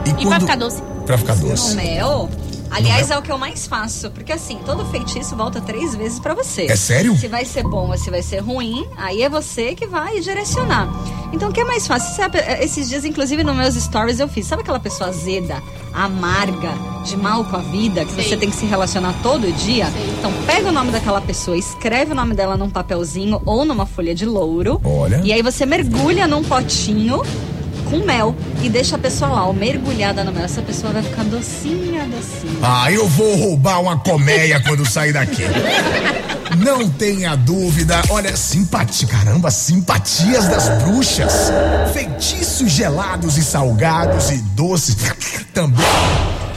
[0.05, 0.27] E, E quando...
[0.29, 0.81] pra ficar doce?
[1.05, 1.75] Pra ficar O doce.
[1.75, 2.29] mel,
[2.71, 4.09] aliás, é o que eu mais faço.
[4.11, 6.63] Porque assim, todo feitiço volta três vezes pra você.
[6.67, 7.17] É sério?
[7.17, 10.87] Se vai ser bom ou se vai ser ruim, aí é você que vai direcionar.
[11.33, 12.15] Então, o que é mais fácil?
[12.15, 14.45] Sabe, esses dias, inclusive, nos meus stories eu fiz.
[14.45, 15.61] Sabe aquela pessoa azeda,
[15.91, 16.69] amarga,
[17.03, 18.23] de mal com a vida, que Sei.
[18.23, 19.87] você tem que se relacionar todo dia?
[20.19, 24.13] Então, pega o nome daquela pessoa, escreve o nome dela num papelzinho ou numa folha
[24.13, 24.79] de louro.
[24.83, 25.21] Olha.
[25.23, 27.23] E aí você mergulha num potinho
[27.93, 30.43] com mel e deixa a pessoa lá, ó, mergulhada no mel.
[30.43, 32.59] Essa pessoa vai ficar docinha, docinha.
[32.61, 35.43] Ah, eu vou roubar uma colmeia quando sair daqui.
[36.57, 38.01] Não tenha dúvida.
[38.09, 41.51] Olha, simpatia, caramba, simpatias das bruxas.
[41.93, 44.95] Feitiços gelados e salgados e doces
[45.53, 45.85] também.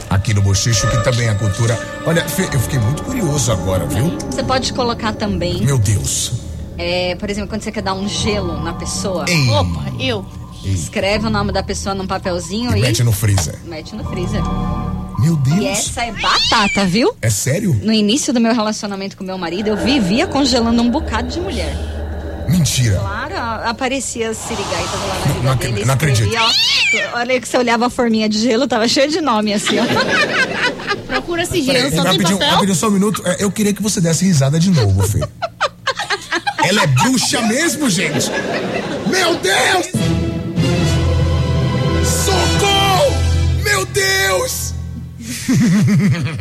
[0.09, 1.77] Aqui no Bochicho, que também é a cultura.
[2.05, 4.17] Olha, Fê, eu fiquei muito curioso agora, viu?
[4.31, 6.31] Você pode colocar também, Meu Deus.
[6.77, 10.25] é, por exemplo, quando você quer dar um gelo na pessoa, Ei, Opa, eu.
[10.73, 13.55] Escreve o nome da pessoa num papelzinho e mete no freezer.
[13.65, 14.41] mete no freezer.
[15.19, 15.57] Meu Deus.
[15.59, 17.15] E essa é batata, viu?
[17.21, 17.73] É sério?
[17.83, 21.75] No início do meu relacionamento com meu marido, eu vivia congelando um bocado de mulher.
[22.47, 22.97] Mentira.
[22.99, 23.35] Claro,
[23.69, 25.85] aparecia as sirigaitas lá na vida Não dele.
[25.85, 29.53] não escrevia, ó, olha que você olhava a forminha de gelo, tava cheio de nome
[29.53, 29.83] assim, ó.
[31.07, 32.53] Procura sigilo, Peraí, só tem rapidinho, papel.
[32.53, 33.21] rapidinho, só um minuto.
[33.25, 35.19] É, Eu queria que você desse risada de novo, Fê.
[36.63, 38.29] Ela é bruxa mesmo, gente?
[39.09, 39.87] Meu Deus!
[44.37, 44.73] Deus!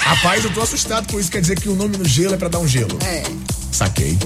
[0.00, 1.30] Rapaz, eu tô assustado com isso.
[1.30, 2.96] Quer dizer que o nome no gelo é pra dar um gelo.
[3.02, 3.22] É,
[3.70, 4.18] Saquei.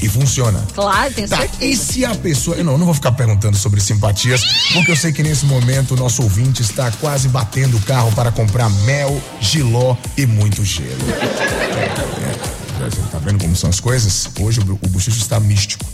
[0.00, 0.64] E funciona.
[0.74, 1.64] claro, tenho Tá, certeza.
[1.64, 2.56] e se a pessoa.
[2.56, 5.94] Eu não, eu não vou ficar perguntando sobre simpatias, porque eu sei que nesse momento
[5.94, 10.88] o nosso ouvinte está quase batendo o carro para comprar mel, giló e muito gelo.
[11.08, 11.84] É,
[12.84, 14.28] é, tá vendo como são as coisas?
[14.40, 15.84] Hoje o, o Buchicho está místico,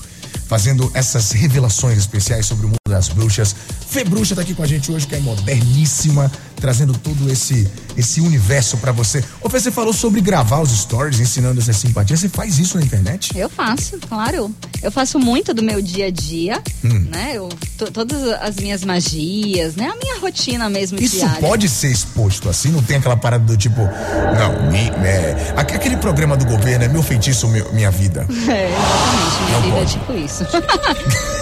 [0.46, 3.54] fazendo essas revelações especiais sobre o mundo das bruxas.
[3.88, 8.20] Fê Bruxa tá aqui com a gente hoje, que é moderníssima, trazendo todo esse esse
[8.20, 9.24] universo pra você.
[9.42, 12.20] Ô Fê, você falou sobre gravar os stories, ensinando essas simpatias.
[12.20, 13.36] Você faz isso na internet?
[13.36, 14.54] Eu faço, claro.
[14.80, 17.06] Eu faço muito do meu dia a dia, Hum.
[17.10, 17.32] né?
[17.34, 19.88] Eu, to- todas as minhas magias, né?
[19.88, 21.40] A minha rotina mesmo Isso diária.
[21.40, 22.68] pode ser exposto assim?
[22.70, 26.88] Não tem aquela parada do tipo, não, mi- é, aque- aquele programa do governo é
[26.88, 28.26] meu feitiço, meu- minha vida.
[28.30, 29.42] É, exatamente.
[29.44, 29.92] Minha Não vida é pode.
[29.92, 30.44] tipo isso.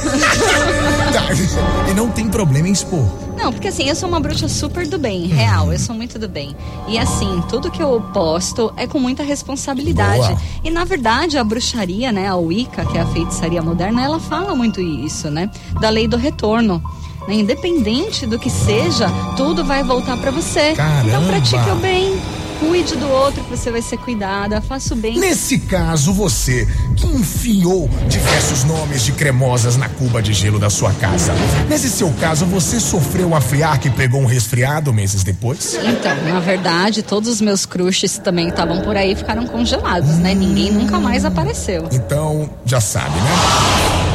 [1.12, 1.32] Tá,
[1.90, 3.04] e não tem problema em expor.
[3.36, 6.28] Não, porque assim, eu sou uma bruxa super do bem, real, eu sou muito do
[6.28, 6.56] bem.
[6.88, 10.28] E assim, tudo que eu posto é com muita responsabilidade.
[10.28, 10.40] Boa.
[10.64, 14.54] E na verdade, a bruxaria, né, a Wicca, que é a feitiçaria moderna, ela fala
[14.54, 15.50] muito isso, né?
[15.80, 16.82] Da lei do retorno.
[17.28, 17.34] Né?
[17.34, 20.72] Independente do que seja, tudo vai voltar pra você.
[20.72, 21.08] Caramba!
[21.08, 22.18] Então pratique o bem.
[22.60, 24.60] Cuide do outro que você vai ser cuidada.
[24.60, 25.18] Faça o bem.
[25.18, 26.66] Nesse caso, você
[26.96, 31.32] que enfiou diversos nomes de cremosas na cuba de gelo da sua casa.
[31.68, 35.78] Nesse seu caso, você sofreu uma friarca e pegou um resfriado meses depois?
[35.82, 40.34] Então, na verdade, todos os meus crushes também estavam por aí e ficaram congelados, né?
[40.34, 41.88] Ninguém nunca mais apareceu.
[41.92, 44.06] Então, já sabe, né?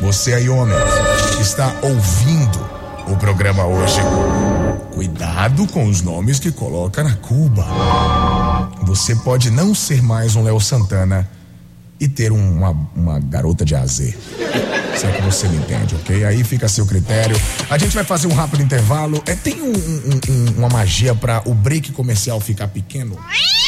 [0.00, 0.76] Você aí, homem,
[1.36, 2.68] que está ouvindo
[3.08, 4.00] o programa hoje.
[4.98, 7.64] Cuidado com os nomes que coloca na Cuba.
[8.82, 11.30] Você pode não ser mais um Léo Santana
[12.00, 13.92] e ter um- uma, uma garota de AZ.
[14.96, 16.24] Se é que você me entende, ok?
[16.24, 17.40] Aí fica a seu critério.
[17.70, 19.22] A gente vai fazer um rápido intervalo.
[19.24, 23.16] É, tem um- um- um- uma magia para o break comercial ficar pequeno?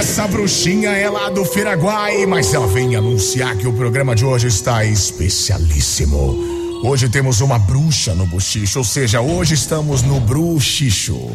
[0.00, 4.46] Essa bruxinha é lá do Firaguai, mas ela vem anunciar que o programa de hoje
[4.46, 6.80] está especialíssimo.
[6.82, 11.30] Hoje temos uma bruxa no bochicho, ou seja, hoje estamos no bruxicho.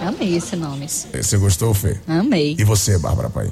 [0.00, 0.88] Amei esse nome.
[0.88, 2.00] Você gostou, Fê?
[2.08, 2.56] Amei.
[2.58, 3.50] E você, Bárbara Paim?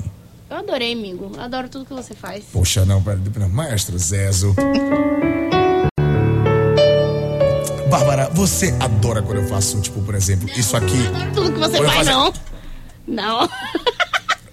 [0.49, 1.33] Eu adorei, amigo.
[1.35, 2.45] Eu adoro tudo que você faz.
[2.51, 4.55] Poxa, não, pera, pera, maestro Zezo.
[7.91, 10.97] Bárbara, você adora quando eu faço, tipo, por exemplo, isso aqui.
[11.35, 12.33] Tudo que você faz, fazer- não.
[13.13, 13.49] Não.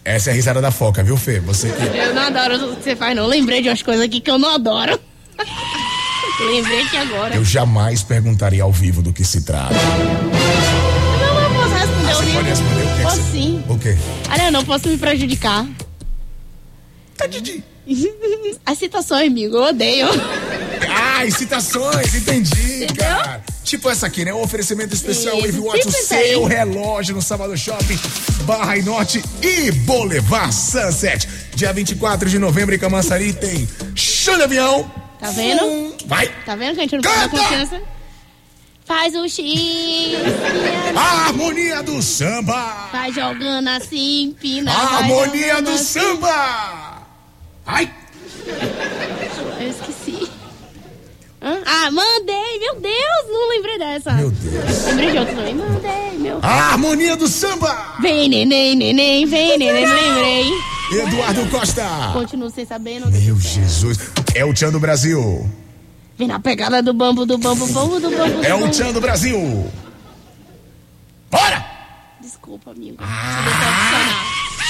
[0.04, 1.39] Essa é a risada da foca, viu, Fê?
[1.39, 1.98] Você que.
[1.98, 3.26] Eu não adoro tudo que você faz, não.
[3.26, 5.00] Lembrei de umas coisas aqui que eu não adoro.
[6.41, 7.36] Lembrei que agora.
[7.36, 9.74] Eu jamais perguntaria ao vivo do que se trata.
[9.74, 12.36] Não, eu posso responder Ah, o você livro.
[12.38, 12.91] pode responder o que?
[12.91, 13.63] é que Posso você- sim.
[13.69, 13.98] O quê?
[14.30, 15.65] Ah, não, não posso me prejudicar.
[17.17, 17.63] Tá, Didi.
[18.65, 20.08] As citações, amigo, eu odeio.
[20.89, 23.41] Ah, citações, entendi, cara.
[23.69, 24.34] Tipo essa aqui, né?
[24.34, 27.99] Um oferecimento especial Isso, Wave Watch, o tipo seu relógio no Sábado Shopping,
[28.43, 31.29] Barra e Norte e Boulevard Sunset.
[31.53, 34.91] Dia 24 de novembro em Camaçari tem show de avião.
[35.19, 35.95] Tá vendo?
[36.08, 36.34] Vai!
[36.43, 37.29] Tá vendo que a gente não Canta!
[37.29, 37.79] confiança?
[38.86, 40.15] Faz o X.
[40.95, 42.89] A harmonia do samba!
[42.91, 44.71] Vai jogando assim, empina.
[44.71, 45.99] A harmonia do assim.
[45.99, 47.03] samba!
[47.67, 47.93] Ai!
[49.60, 50.38] Eu esqueci.
[51.82, 54.12] Ah, mandei, meu Deus, não lembrei dessa.
[54.12, 54.86] Meu Deus.
[54.86, 55.56] Lembrei de outro também.
[55.56, 56.39] Mandei, meu.
[56.42, 57.96] A harmonia do samba!
[58.02, 60.52] Vem, neném, neném, vem, neném, lembrei.
[60.92, 61.86] Eduardo Costa!
[62.12, 63.98] Continuo sem saber, não Meu Jesus.
[64.36, 65.50] É o Tchan do Brasil.
[66.18, 68.42] Vem na pegada do bambu, do bambu, bambu, do bambu.
[68.42, 68.70] do É o.
[68.70, 69.72] Tchan do Brasil.
[71.32, 71.65] Bora!
[72.20, 72.98] Desculpa, amigo.
[73.00, 74.26] Ah!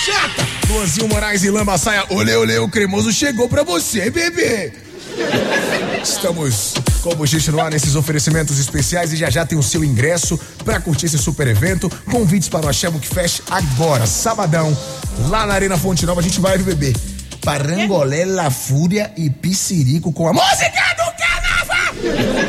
[0.06, 0.48] Chata!
[0.70, 2.06] Luanzinho Moraes e Lamba Saia.
[2.12, 4.89] Olê, olê, o cremoso chegou pra você, bebê.
[6.04, 9.84] Estamos com o Bochiche no ar nesses oferecimentos especiais e já já tem o seu
[9.84, 11.90] ingresso pra curtir esse super evento.
[12.10, 14.76] Convites para o Axé Book Fest agora, sabadão,
[15.30, 16.22] lá na Arena Fonte Nova.
[16.22, 16.96] A gente vai beber
[17.44, 21.96] Parangolé, La Fúria e Piscirico com a música do carnaval.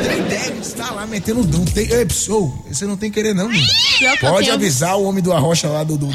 [0.03, 1.65] Tem ideia, está lá metendo dum.
[1.65, 3.49] Tem, ei, pessoal, você não tem querer não.
[3.51, 6.09] eu Pode avisar o homem do arrocha lá do, do,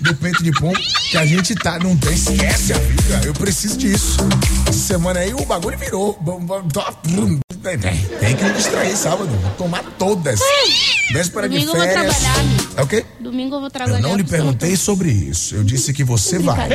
[0.00, 0.78] do peito de pombo
[1.10, 1.78] que a gente tá.
[1.78, 3.20] Não tem, esquece, amiga.
[3.24, 4.18] Eu preciso disso.
[4.68, 6.18] Essa semana aí o bagulho virou.
[8.20, 9.28] Tem, que me distrair sábado.
[9.28, 10.38] Vou tomar todas.
[11.12, 12.16] Véspera de Domingo eu vou férias.
[12.76, 13.04] É o quê?
[13.18, 13.98] Domingo eu vou trabalhar.
[13.98, 15.56] Eu não lhe perguntei sobre isso.
[15.56, 16.68] Eu disse que você vai.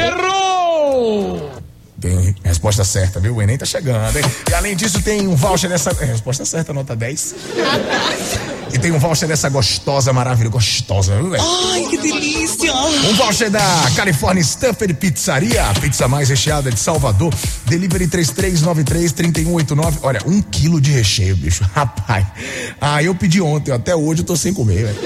[2.02, 3.36] Tem resposta certa, viu?
[3.36, 4.26] O Enem tá chegando, hein?
[4.50, 5.92] E além disso, tem um voucher dessa.
[6.02, 7.36] é, Resposta certa, nota 10.
[8.74, 10.52] E tem um voucher dessa gostosa, maravilhosa.
[10.52, 11.44] Gostosa, viu, velho?
[11.72, 12.74] Ai, que delícia!
[12.74, 13.62] Um voucher da
[13.96, 17.32] California Stuffed Pizzaria, a pizza mais recheada de Salvador.
[17.68, 20.00] Delivery 3393-3189.
[20.02, 21.64] Olha, um quilo de recheio, bicho.
[21.76, 22.26] Rapaz.
[22.80, 25.00] Ah, eu pedi ontem, até hoje eu tô sem comer, velho.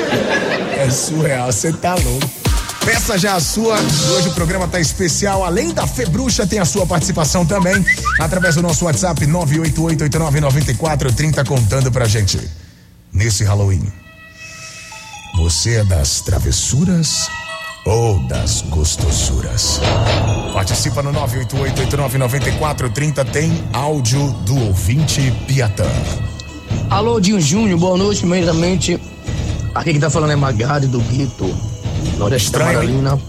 [0.77, 2.44] É surreal, você tá louco.
[2.85, 3.77] Peça já a sua.
[4.15, 5.43] Hoje o programa tá especial.
[5.43, 7.83] Além da Februcha, tem a sua participação também.
[8.19, 12.39] Através do nosso WhatsApp 988899430, contando pra gente.
[13.11, 13.91] Nesse Halloween.
[15.37, 17.27] Você é das travessuras
[17.85, 19.81] ou das gostosuras?
[20.53, 23.25] Participa no 988-89-9430.
[23.31, 25.89] Tem áudio do ouvinte Piatã.
[26.89, 28.99] Alô, Dinho Júnior, boa noite, primeiramente.
[29.73, 31.45] Aqui que tá falando é Magari do Guito,
[32.17, 32.73] Nordeste Estranho?
[32.73, 33.19] Maralina.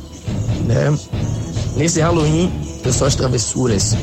[0.67, 0.99] Né?
[1.77, 2.51] Nesse Halloween,
[2.85, 3.95] eu sou as travessuras,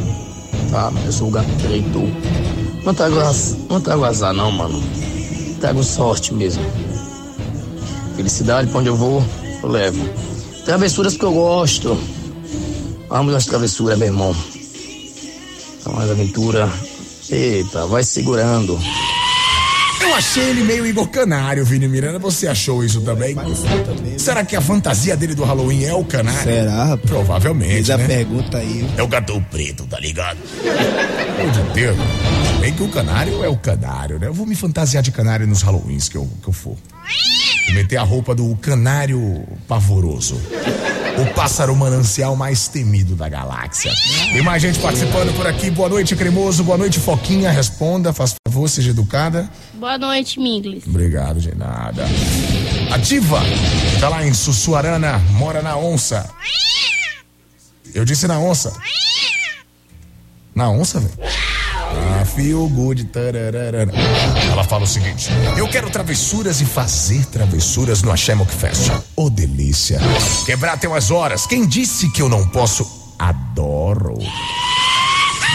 [0.71, 0.91] tá?
[1.05, 2.01] Eu sou o gato preto.
[2.85, 4.81] Não trago, az- não trago azar, não, mano.
[5.59, 6.63] Trago sorte mesmo.
[8.15, 9.23] Felicidade pra onde eu vou,
[9.63, 10.07] eu levo.
[10.65, 11.97] Travessuras que eu gosto.
[13.09, 14.35] Amo as travessuras, meu irmão.
[15.83, 16.69] São as aventuras.
[17.29, 18.77] Eita, vai segurando.
[20.03, 22.19] Eu achei ele meio Igor Canário, Vini Miranda.
[22.19, 23.35] Você achou isso também?
[24.17, 26.43] Será que a fantasia dele do Halloween é o canário?
[26.43, 27.09] Será, rapaz?
[27.09, 28.07] Provavelmente, Fez a né?
[28.07, 28.85] pergunta aí.
[28.97, 30.37] É o gato preto, tá ligado?
[31.37, 31.97] Pelo de Deus.
[32.59, 34.27] Bem que o canário é o canário, né?
[34.27, 36.75] Eu vou me fantasiar de canário nos Halloweens que eu, que eu for.
[37.67, 40.39] Vou meter a roupa do canário pavoroso.
[41.17, 43.91] O pássaro manancial mais temido da galáxia.
[44.31, 45.69] Tem mais gente participando por aqui.
[45.69, 46.63] Boa noite, cremoso.
[46.63, 47.51] Boa noite, Foquinha.
[47.51, 49.49] Responda, faz favor, seja educada.
[49.75, 50.85] Boa noite, Minglis.
[50.87, 52.05] Obrigado, de nada.
[52.91, 53.39] A diva
[53.99, 56.29] tá lá em Sussuarana, mora na onça.
[57.93, 58.73] Eu disse na onça.
[60.55, 61.13] Na onça, velho?
[61.95, 63.03] Ah, feel good.
[63.05, 63.87] tararara.
[64.51, 68.91] Ela fala o seguinte: Eu quero travessuras e fazer travessuras no Ashemok Fest.
[69.15, 69.99] Ô delícia.
[70.45, 71.45] Quebrar até umas horas.
[71.45, 73.13] Quem disse que eu não posso?
[73.19, 74.17] Adoro.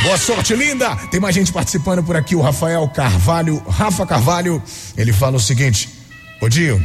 [0.03, 0.95] Boa sorte, linda!
[1.11, 4.63] Tem mais gente participando por aqui, o Rafael Carvalho, Rafa Carvalho.
[4.97, 5.89] Ele fala o seguinte:
[6.41, 6.81] Ô Dio,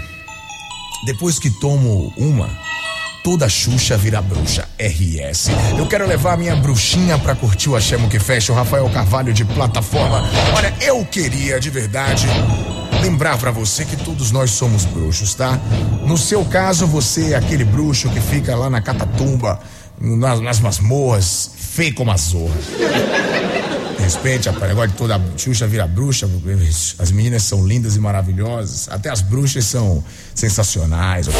[1.05, 2.49] depois que tomo uma,
[3.23, 4.67] toda Xuxa vira bruxa.
[4.77, 5.49] RS.
[5.77, 9.33] Eu quero levar a minha bruxinha pra curtir o Achemo que fecha, o Rafael Carvalho
[9.33, 10.21] de plataforma.
[10.55, 12.27] Olha, eu queria de verdade
[13.01, 15.57] lembrar pra você que todos nós somos bruxos, tá?
[16.05, 19.59] No seu caso, você é aquele bruxo que fica lá na Catatumba
[19.99, 22.55] nas, nas masmorras, feio como a zorra.
[24.03, 24.67] Respeite, rapaz.
[24.67, 26.29] Negócio de toda Xuxa vira bruxa.
[26.99, 28.89] As meninas são lindas e maravilhosas.
[28.89, 30.03] Até as bruxas são
[30.35, 31.39] sensacionais, ok?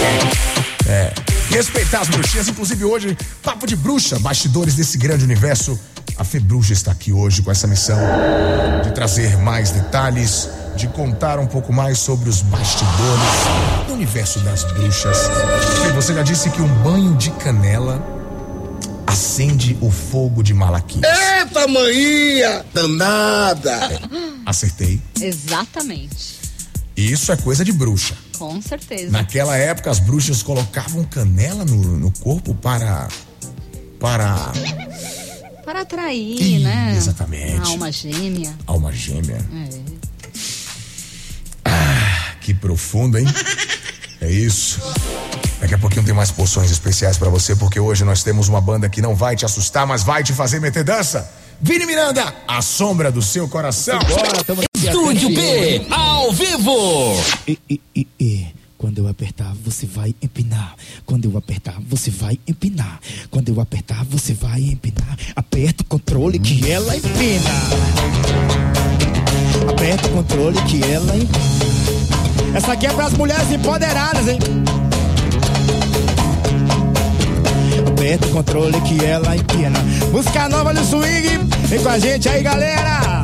[0.88, 1.14] É.
[1.49, 2.47] Respeitar as bruxinhas.
[2.47, 5.78] Inclusive hoje, papo de bruxa, bastidores desse grande universo.
[6.18, 7.97] A Februxa está aqui hoje com essa missão
[8.84, 14.64] de trazer mais detalhes, de contar um pouco mais sobre os bastidores do universo das
[14.64, 15.18] bruxas.
[15.95, 18.22] Você já disse que um banho de canela
[19.08, 21.04] acende o fogo de Malaquias.
[21.39, 22.66] Eita, maninha!
[22.74, 23.99] Danada!
[24.45, 25.01] Acertei.
[25.20, 26.41] Exatamente.
[26.95, 28.16] Isso é coisa de bruxa.
[28.38, 29.12] Com certeza.
[29.12, 33.08] Naquela época, as bruxas colocavam canela no, no corpo para.
[33.99, 34.51] para.
[35.66, 36.93] Para atrair, Ih, né?
[36.95, 37.62] exatamente.
[37.62, 38.54] A alma gêmea.
[38.68, 39.38] alma gêmea.
[41.66, 42.34] É.
[42.41, 43.26] Que profundo, hein?
[44.20, 44.82] É isso.
[45.64, 48.89] Daqui a pouquinho tem mais poções especiais pra você, porque hoje nós temos uma banda
[48.89, 51.32] que não vai te assustar, mas vai te fazer meter dança.
[51.61, 53.97] Vini Miranda, a sombra do seu coração.
[53.99, 57.16] Bora, tamo Estúdio P, ao vivo.
[57.47, 58.47] E, e, e, e.
[58.78, 60.76] Quando eu apertar, você vai empinar.
[61.05, 62.99] Quando eu apertar, você vai empinar.
[63.32, 65.18] Quando eu apertar, você vai empinar.
[65.34, 67.49] Aperta o controle que ela empina.
[69.72, 72.57] Aperta o controle que ela empina.
[72.57, 74.38] Essa aqui é pras mulheres empoderadas, hein?
[78.04, 79.80] Aperta o controle que ela empina.
[80.12, 81.39] Música nova no swing.
[81.70, 83.24] Vem com a gente aí, galera.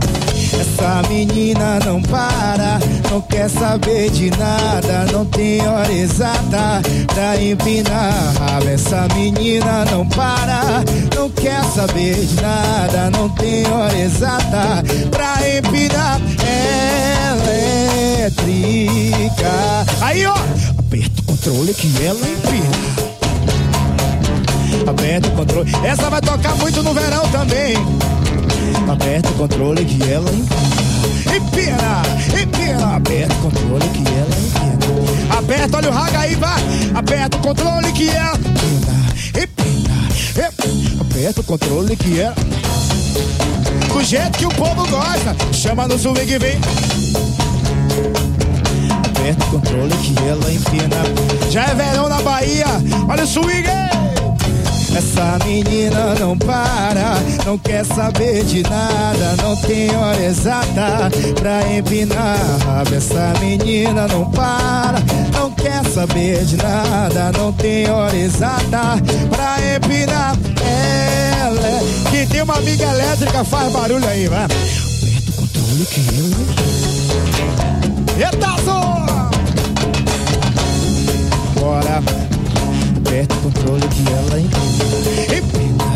[0.54, 2.80] Essa menina não para,
[3.12, 6.82] não quer saber de nada, não tem hora exata
[7.14, 8.34] pra empinar.
[8.74, 10.82] Essa menina não para,
[11.14, 16.22] não quer saber de nada, não tem hora exata pra empinar.
[18.24, 19.86] Elétrica.
[20.00, 20.36] Aí, ó,
[20.78, 22.89] aperta o controle que ela empina.
[24.88, 25.72] Aperta o controle.
[25.84, 27.76] Essa vai tocar muito no verão também.
[28.92, 31.36] Aperta o controle que ela empina.
[31.36, 32.02] Empina,
[32.42, 32.96] empina.
[32.96, 35.38] Aperta o controle que ela empina.
[35.38, 36.62] Aperta, olha o raga aí, vai.
[36.96, 39.44] Aperta o controle que ela empina.
[39.44, 41.02] Empina, empina.
[41.02, 42.36] Aperta o controle que ela.
[44.00, 45.36] Do jeito que o povo gosta.
[45.52, 46.58] Chama no swing e vem.
[49.06, 51.52] Aperta o controle que ela empina.
[51.52, 52.66] Já é verão na Bahia.
[53.10, 53.89] Olha o swing.
[54.96, 57.16] Essa menina não para,
[57.46, 61.10] não quer saber de nada, não tem hora exata
[61.40, 62.38] pra empinar.
[62.96, 65.00] Essa menina não para,
[65.34, 68.98] não quer saber de nada, não tem hora exata
[69.30, 70.36] pra empinar.
[71.40, 71.80] Ela
[72.12, 74.46] que tem uma amiga elétrica, faz barulho aí, vai.
[74.46, 76.00] Aperta o controle que
[78.20, 78.26] eu.
[78.26, 79.30] Eita, zorra!
[81.56, 82.29] Bora.
[83.10, 84.86] Aperta o controle que ela empina.
[85.36, 85.88] Empina,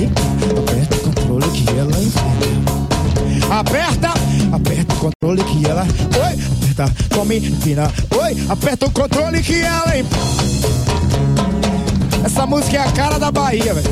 [0.00, 0.58] empina.
[0.58, 3.58] Aperta o controle que ela empina.
[3.60, 4.14] Aperta,
[4.54, 5.82] aperta o controle que ela.
[5.82, 6.32] Oi,
[6.64, 7.92] aperta, come, empina.
[8.18, 10.22] Oi, aperta o controle que ela empina.
[12.24, 13.90] Essa música é a cara da Bahia, velho.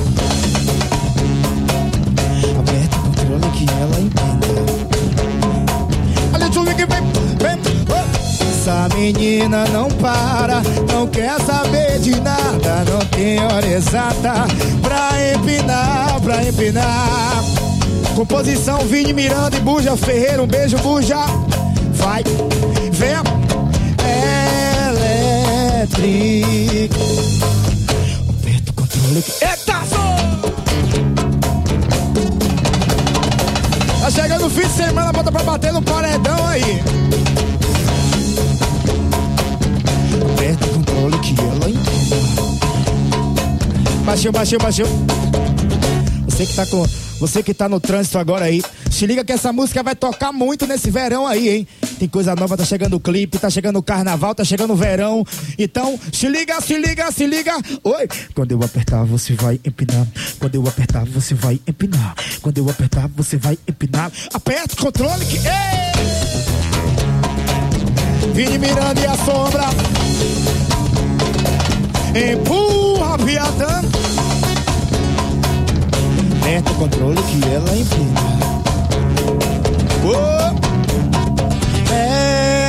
[2.60, 4.40] Aperta o controle que ela empina.
[6.32, 7.02] Olha o que vem,
[7.36, 7.58] vem,
[7.94, 7.99] oi.
[8.60, 10.60] Essa menina não para,
[10.92, 14.34] não quer saber de nada, não tem hora exata
[14.82, 17.42] pra empinar, pra empinar.
[18.14, 21.16] Composição Vini Miranda e Buja Ferreira, um beijo, Buja.
[21.94, 22.22] Vai,
[22.92, 23.16] vem.
[25.80, 26.98] Elétrica.
[28.28, 29.24] Aperta o controle.
[29.40, 30.16] Eita, só!
[34.02, 36.82] Tá chegando o fim de semana, bota pra bater no paredão aí.
[44.10, 44.86] Baixou, baixou, baixou.
[46.24, 46.84] Você que tá com.
[47.20, 50.66] Você que tá no trânsito agora aí, se liga que essa música vai tocar muito
[50.66, 51.68] nesse verão aí, hein?
[51.96, 55.24] Tem coisa nova, tá chegando o clipe, tá chegando o carnaval, tá chegando o verão.
[55.56, 57.54] Então, se liga, se liga, se liga.
[57.84, 58.08] Oi!
[58.34, 60.08] Quando eu apertar, você vai empinar.
[60.40, 62.16] Quando eu apertar, você vai empinar.
[62.42, 64.10] Quando eu apertar, você vai empinar.
[64.34, 65.36] Aperta o controle que.
[65.36, 65.44] Ei!
[68.34, 69.66] Vini Miranda e a sombra.
[72.12, 73.99] Empurra, piadão.
[76.50, 78.20] Aperta o controle que ela empina.
[80.02, 80.50] Oh!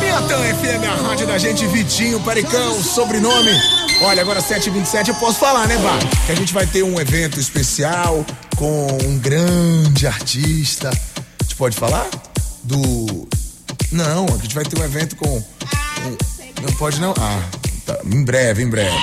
[0.00, 3.50] Piatã FM, a rádio da gente, Vitinho, Pericão, sobrenome.
[4.02, 5.98] Olha, agora 7h27 eu posso falar, né, Bar?
[6.26, 8.24] Que a gente vai ter um evento especial
[8.56, 10.88] com um grande artista.
[10.90, 12.06] A gente pode falar?
[12.62, 13.28] Do.
[13.92, 15.28] Não, a gente vai ter um evento com.
[15.38, 15.44] um-
[16.62, 17.12] Não pode não?
[17.18, 17.42] Ah,
[17.84, 17.98] tá.
[18.04, 18.96] Em breve, em breve.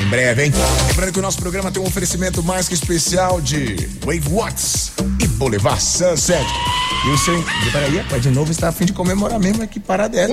[0.00, 0.52] Em breve, hein?
[0.88, 5.26] Lembrando que o nosso programa tem um oferecimento mais que especial de Wave Watts e
[5.26, 6.46] Boulevard Sunset.
[7.06, 7.44] E o seu.
[7.70, 10.26] Peraí, rapaz, de novo está a fim de comemorar mesmo aqui parada é.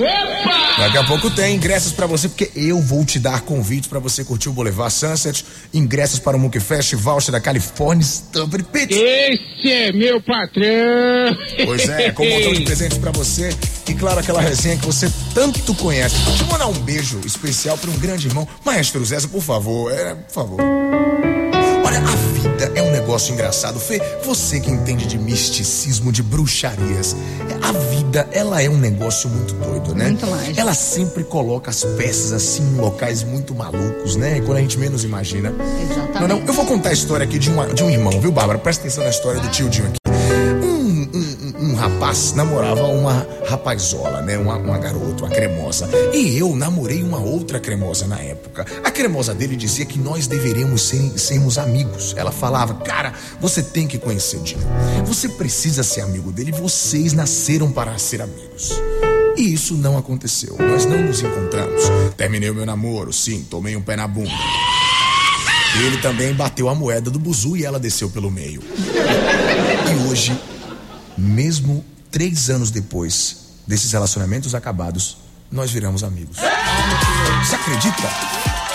[0.76, 4.24] Daqui a pouco tem ingressos pra você, porque eu vou te dar convite pra você
[4.24, 8.92] curtir o Boulevard Sunset, ingressos para o Monkey Fest, voucher da California Stubber Pit.
[8.92, 11.64] Esse é meu patrão.
[11.64, 13.50] Pois é, com um montão de presentes pra você
[13.88, 16.16] e claro aquela resenha que você tanto conhece.
[16.24, 20.14] Deixa eu mandar um beijo especial para um grande irmão, Maestro Zé, por favor, é,
[20.14, 20.60] por favor.
[23.14, 23.78] Negócio engraçado.
[23.78, 27.14] Fê, você que entende de misticismo, de bruxarias,
[27.62, 30.06] a vida, ela é um negócio muito doido, né?
[30.06, 30.58] Muito mágico.
[30.58, 34.40] Ela sempre coloca as peças assim em locais muito malucos, né?
[34.40, 35.54] Quando a gente menos imagina.
[35.82, 36.20] Exatamente.
[36.20, 38.58] Não, não, eu vou contar a história aqui de, uma, de um irmão, viu, Bárbara?
[38.58, 40.03] Presta atenção na história do tio Dinho aqui.
[40.62, 44.36] Um, um- um rapaz namorava uma rapazola, né?
[44.38, 45.88] Uma, uma garota, uma cremosa.
[46.12, 48.66] E eu namorei uma outra cremosa na época.
[48.82, 52.14] A cremosa dele dizia que nós deveríamos ser, sermos amigos.
[52.16, 54.60] Ela falava, cara, você tem que conhecer o Dinho.
[55.06, 56.52] Você precisa ser amigo dele.
[56.52, 58.72] Vocês nasceram para ser amigos.
[59.36, 60.56] E isso não aconteceu.
[60.58, 61.82] Nós não nos encontramos.
[62.16, 64.30] Terminei o meu namoro, sim, tomei um pé na bunda.
[65.84, 68.60] Ele também bateu a moeda do buzu e ela desceu pelo meio.
[69.94, 70.36] E hoje,
[71.16, 73.36] mesmo três anos depois
[73.66, 75.16] desses relacionamentos acabados,
[75.50, 76.36] nós viramos amigos.
[77.44, 78.02] Você acredita?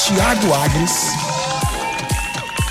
[0.05, 0.91] Tiago Agres,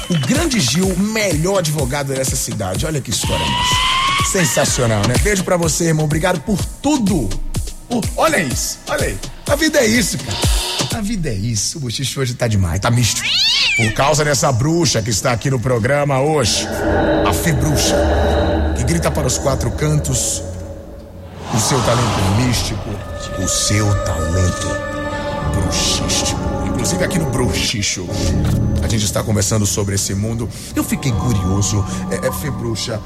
[0.09, 2.87] o grande Gil, melhor advogado dessa cidade.
[2.87, 4.31] Olha que história massa.
[4.33, 5.15] Sensacional, né?
[5.23, 6.07] Beijo pra você, irmão.
[6.07, 7.29] Obrigado por tudo.
[7.89, 9.19] Por- Olha isso, olha aí.
[9.49, 10.39] A vida é isso, cara.
[10.99, 11.79] A vida é isso.
[11.79, 13.23] O bochicho hoje tá demais, tá misto.
[13.79, 16.67] Por causa dessa bruxa que está aqui no programa hoje,
[17.25, 17.95] a Fê Bruxa,
[18.77, 20.43] que grita para os quatro cantos
[21.55, 22.91] o seu talento místico,
[23.41, 24.67] o seu talento
[25.55, 26.41] bruxístico.
[26.67, 28.05] Inclusive aqui no Bruxicho,
[28.83, 30.49] a gente está conversando sobre esse mundo.
[30.75, 33.01] Eu fiquei curioso, é, é Fê Bruxa,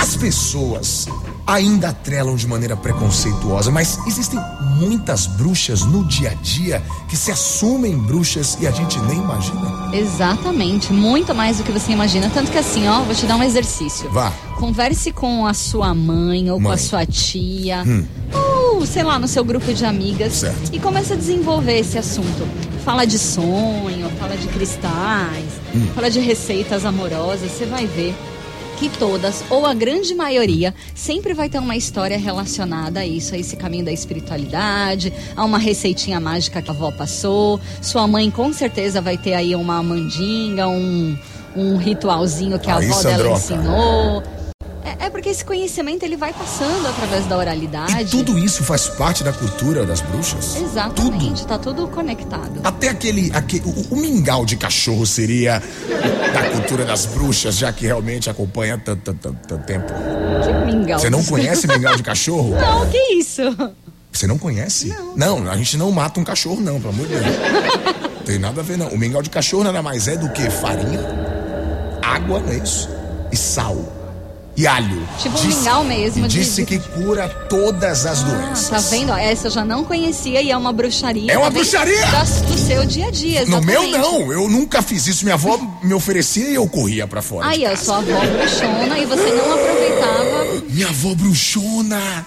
[0.00, 1.06] as pessoas
[1.46, 4.38] ainda atrelam de maneira preconceituosa, mas existem
[4.78, 9.90] muitas bruxas no dia a dia que se assumem bruxas e a gente nem imagina.
[9.92, 12.30] Exatamente, muito mais do que você imagina.
[12.32, 14.10] Tanto que assim, ó, vou te dar um exercício.
[14.10, 14.32] Vá.
[14.58, 16.74] Converse com a sua mãe ou com Mãe.
[16.74, 17.82] a sua tia.
[17.86, 18.04] Hum.
[18.32, 20.34] Ou, sei lá, no seu grupo de amigas.
[20.34, 20.70] Certo.
[20.72, 22.46] E começa a desenvolver esse assunto.
[22.84, 25.44] Fala de sonho, fala de cristais,
[25.74, 25.86] Hum.
[25.94, 27.50] fala de receitas amorosas.
[27.50, 28.14] Você vai ver
[28.80, 33.38] que todas, ou a grande maioria, sempre vai ter uma história relacionada a isso, a
[33.38, 37.60] esse caminho da espiritualidade, a uma receitinha mágica que a avó passou.
[37.82, 41.14] Sua mãe com certeza vai ter aí uma mandinga, um,
[41.54, 43.38] um ritualzinho que a Aí, avó dela Sandroca.
[43.38, 44.39] ensinou.
[44.84, 48.00] É, é porque esse conhecimento ele vai passando através da oralidade.
[48.00, 50.56] E tudo isso faz parte da cultura das bruxas?
[50.56, 52.60] Exatamente, tá tudo conectado.
[52.64, 53.30] Até aquele.
[53.34, 55.62] aquele o, o mingau de cachorro seria
[56.32, 59.92] da cultura das bruxas, já que realmente acompanha tanto, tanto, tanto tempo.
[60.44, 60.98] Que mingau.
[60.98, 62.50] Você não conhece mingau de cachorro?
[62.50, 63.42] Não, que isso?
[64.12, 64.94] Você não conhece?
[65.16, 65.48] Não.
[65.48, 67.26] a gente não mata um cachorro, não, pelo amor de Deus.
[68.24, 68.88] Tem nada a ver, não.
[68.88, 71.00] O mingau de cachorro nada mais é do que farinha,
[72.02, 72.88] água, não é isso?
[73.32, 73.99] E sal.
[74.60, 75.08] E alho.
[75.18, 78.68] Tipo um mingau mesmo E de- disse que cura todas as Ah, doenças.
[78.68, 79.12] tá vendo?
[79.14, 81.32] Essa eu já não conhecia e é uma bruxaria.
[81.32, 82.04] É uma bruxaria?
[82.08, 83.98] das- do seu dia a dia, No meu, exatamente.
[83.98, 84.30] não.
[84.32, 85.24] Eu nunca fiz isso.
[85.24, 87.46] Minha avó me oferecia e eu corria pra fora.
[87.48, 87.84] Aí, casa.
[87.84, 90.62] sua avó bruxona e você não aproveitava.
[90.68, 92.26] Minha avó bruxona.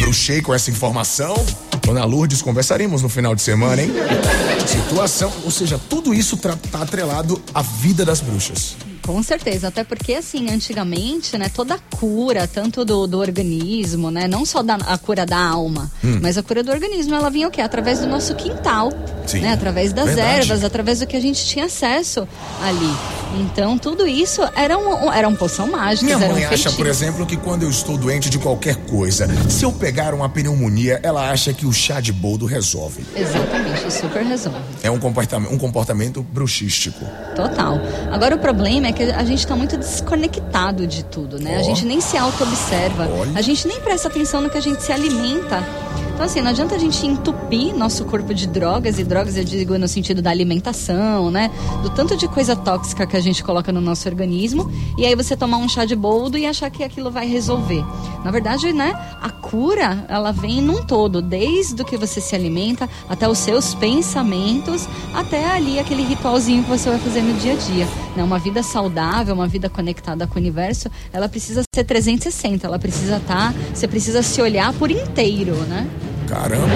[0.00, 1.34] Bruxei com essa informação.
[1.82, 3.90] Dona Lourdes, conversaremos no final de semana, hein?
[4.66, 8.76] Situação, ou seja, tudo isso tá atrelado à vida das bruxas.
[9.06, 14.26] Com certeza, até porque assim, antigamente, né, toda a cura, tanto do, do organismo, né,
[14.26, 16.18] não só da, a cura da alma, Hum.
[16.22, 17.60] mas a cura do organismo, ela vinha o quê?
[17.60, 18.90] Através do nosso quintal,
[19.26, 19.40] Sim.
[19.40, 20.40] né, através das Verdade.
[20.40, 22.26] ervas, através do que a gente tinha acesso
[22.62, 22.94] ali.
[23.40, 26.86] Então, tudo isso era um, era um poção mágica, Minha era um mãe acha, por
[26.86, 31.30] exemplo, que quando eu estou doente de qualquer coisa, se eu pegar uma pneumonia, ela
[31.30, 33.04] acha que o chá de boldo resolve.
[33.16, 34.58] Exatamente, super resolve.
[34.82, 37.04] É um comportamento, um comportamento bruxístico.
[37.34, 37.80] Total.
[38.12, 41.56] Agora o problema é que a gente está muito desconectado de tudo, né?
[41.56, 41.60] Ó.
[41.60, 44.92] A gente nem se auto-observa, a gente nem presta atenção no que a gente se
[44.92, 45.62] alimenta.
[46.14, 49.76] Então, assim, não adianta a gente entupir nosso corpo de drogas, e drogas eu digo
[49.76, 51.50] no sentido da alimentação, né?
[51.82, 55.36] Do tanto de coisa tóxica que a gente coloca no nosso organismo, e aí você
[55.36, 57.84] tomar um chá de boldo e achar que aquilo vai resolver.
[58.24, 62.88] Na verdade, né, a cura, ela vem num todo, desde o que você se alimenta,
[63.08, 67.56] até os seus pensamentos, até ali aquele ritualzinho que você vai fazer no dia a
[67.56, 67.88] dia.
[68.14, 68.22] Né?
[68.22, 73.16] Uma vida saudável, uma vida conectada com o universo, ela precisa ser 360, ela precisa
[73.16, 75.86] estar, você precisa se olhar por inteiro, né?
[76.28, 76.68] Caramba.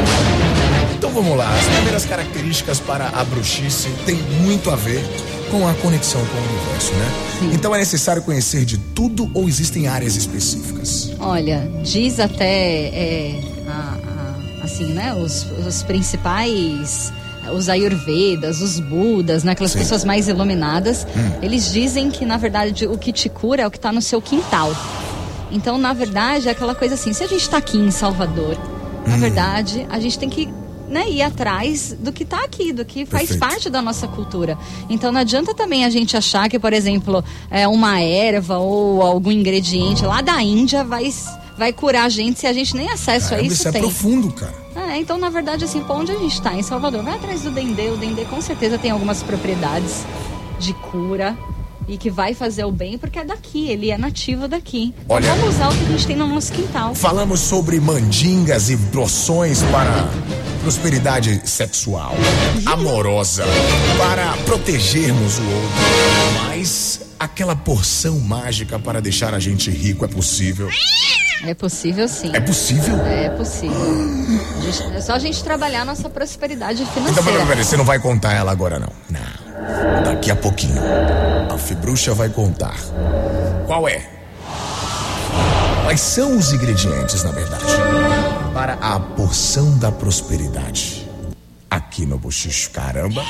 [0.96, 1.48] Então vamos lá.
[1.56, 5.02] As primeiras características para a bruxice têm muito a ver
[5.50, 7.52] com a conexão com o universo, né?
[7.54, 11.12] Então é necessário conhecer de tudo ou existem áreas específicas?
[11.20, 13.96] Olha, diz até é, a-
[14.60, 15.14] a- assim, né?
[15.14, 17.12] Os, os principais,
[17.52, 19.52] os ayurvedas, os budas, né?
[19.52, 19.78] Aquelas Sim.
[19.78, 21.38] pessoas mais iluminadas, Hum.
[21.42, 24.20] eles dizem que na verdade o que te cura é o que está no seu
[24.20, 24.74] quintal.
[25.50, 28.56] Então, na verdade, é aquela coisa assim: se a gente está aqui em Salvador,
[29.06, 29.18] na Hum.
[29.18, 30.48] verdade, a gente tem que
[30.88, 33.40] né, ir atrás do que está aqui, do que faz Perfeito.
[33.40, 34.56] parte da nossa cultura.
[34.88, 39.30] Então não adianta também a gente achar que, por exemplo, é uma erva ou algum
[39.30, 41.12] ingrediente lá da Índia vai,
[41.58, 43.82] vai curar a gente se a gente nem acesso a isso, isso é tem.
[43.82, 44.54] profundo, cara.
[44.88, 46.54] É, então, na verdade, assim, pra onde a gente está?
[46.54, 47.90] Em Salvador, vai atrás do Dendê.
[47.90, 50.04] O Dendê com certeza tem algumas propriedades
[50.58, 51.36] de cura
[51.86, 54.94] e que vai fazer o bem porque é daqui, ele é nativo daqui.
[55.08, 56.94] Olha- vamos usar o que a gente tem no nosso quintal.
[56.94, 60.08] Falamos sobre mandingas e broções para
[60.62, 62.12] prosperidade sexual,
[62.66, 63.44] amorosa,
[63.96, 66.48] para protegermos o outro.
[66.48, 70.68] Mas aquela porção mágica para deixar a gente rico é possível?
[71.44, 72.30] É possível sim.
[72.34, 72.96] É possível?
[73.06, 73.76] É possível.
[74.58, 77.22] A gente- É só a gente trabalhar a nossa prosperidade Então, financeira.
[77.30, 78.92] peraí, peraí, você não vai contar ela agora, não.
[79.08, 80.02] Não.
[80.02, 80.80] Daqui a pouquinho,
[81.52, 82.74] a Fibruxa vai contar.
[83.66, 84.04] Qual é?
[85.84, 87.64] Quais são os ingredientes, na verdade,
[88.52, 90.97] para a porção da prosperidade?
[91.70, 93.22] Aqui no Bochicho, caramba.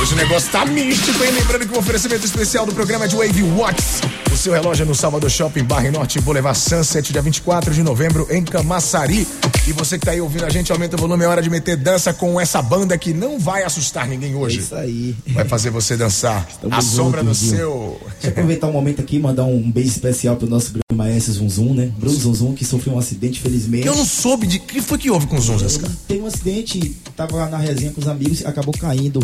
[0.00, 1.32] Hoje o negócio tá místico, hein?
[1.32, 4.00] Lembrando que o oferecimento especial do programa é de Wave Watts.
[4.32, 8.26] O seu relógio é no Salvador Shopping, Barra Norte, Boulevard Sunset, dia 24 de novembro,
[8.30, 9.26] em Camaçari.
[9.64, 11.76] E você que tá aí ouvindo a gente, aumenta o volume, é hora de meter
[11.76, 14.58] dança com essa banda que não vai assustar ninguém hoje.
[14.58, 15.16] É isso aí.
[15.28, 16.48] Vai fazer você dançar.
[16.50, 18.00] Estamos a sombra do seu.
[18.14, 21.34] Deixa eu aproveitar um momento aqui e mandar um beijo especial pro nosso grande maestro
[21.34, 21.92] Zum Zum, né?
[21.96, 23.86] Bruno Zum Zum, que sofreu um acidente, felizmente.
[23.86, 24.58] Eu não soube de.
[24.58, 25.92] O que foi que houve com os Zunzas, cara?
[26.08, 29.20] Teve um acidente, tava lá na resenha com os amigos e acabou caindo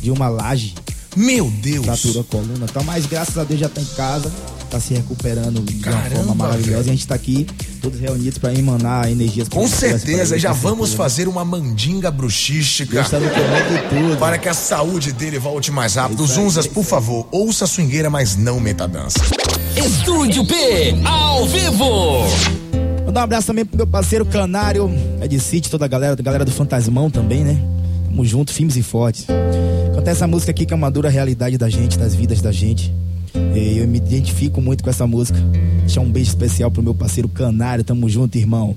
[0.00, 0.74] de uma laje.
[1.16, 1.84] Meu Deus!
[1.84, 2.66] Fraturou a coluna.
[2.66, 4.32] Tá, mas graças a Deus já tá em casa,
[4.70, 6.88] tá se recuperando de Caramba, uma forma maravilhosa.
[6.88, 7.46] E a gente tá aqui,
[7.80, 13.02] todos reunidos pra emanar energias Com certeza, já vamos fazer uma mandinga bruxística.
[13.02, 14.18] De tudo.
[14.18, 16.22] Para que a saúde dele volte mais rápido.
[16.22, 19.18] É isso Zunzas, é por favor, ouça a swingueira, mas não meta dança.
[19.76, 20.54] Estúdio P,
[21.04, 22.24] ao vivo.
[23.06, 24.90] Mandar um abraço também pro meu parceiro Canário,
[25.22, 27.60] Ed City, toda a galera, a galera do Fantasmão também, né?
[28.06, 29.26] Tamo junto, firmes e fortes.
[30.06, 32.92] Essa música aqui que é uma dura realidade da gente, das vidas da gente.
[33.54, 35.38] E eu me identifico muito com essa música.
[35.80, 38.76] Deixar um beijo especial pro meu parceiro Canário, tamo junto, irmão.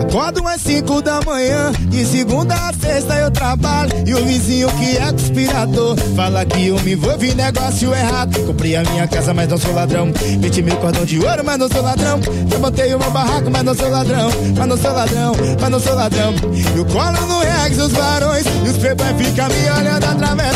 [0.00, 3.92] Acordo às 5 da manhã, de segunda a sexta eu trabalho.
[4.06, 8.38] E o vizinho que é conspirador fala que eu me envolvi em negócio errado.
[8.46, 10.12] Comprei a minha casa, mas não sou ladrão.
[10.40, 12.20] 20 mil cordão de ouro, mas não sou ladrão.
[12.50, 14.30] Já montei uma barraca, mas não sou ladrão.
[14.56, 16.34] Mas não sou ladrão, mas não sou ladrão.
[16.74, 20.53] Eu colo no regs os varões e os playboy ficam me olhando atravessar.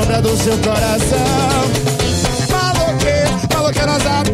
[0.00, 1.18] Sombra do seu coração.
[2.50, 4.30] Maloqueiro, maloqueiro ousado,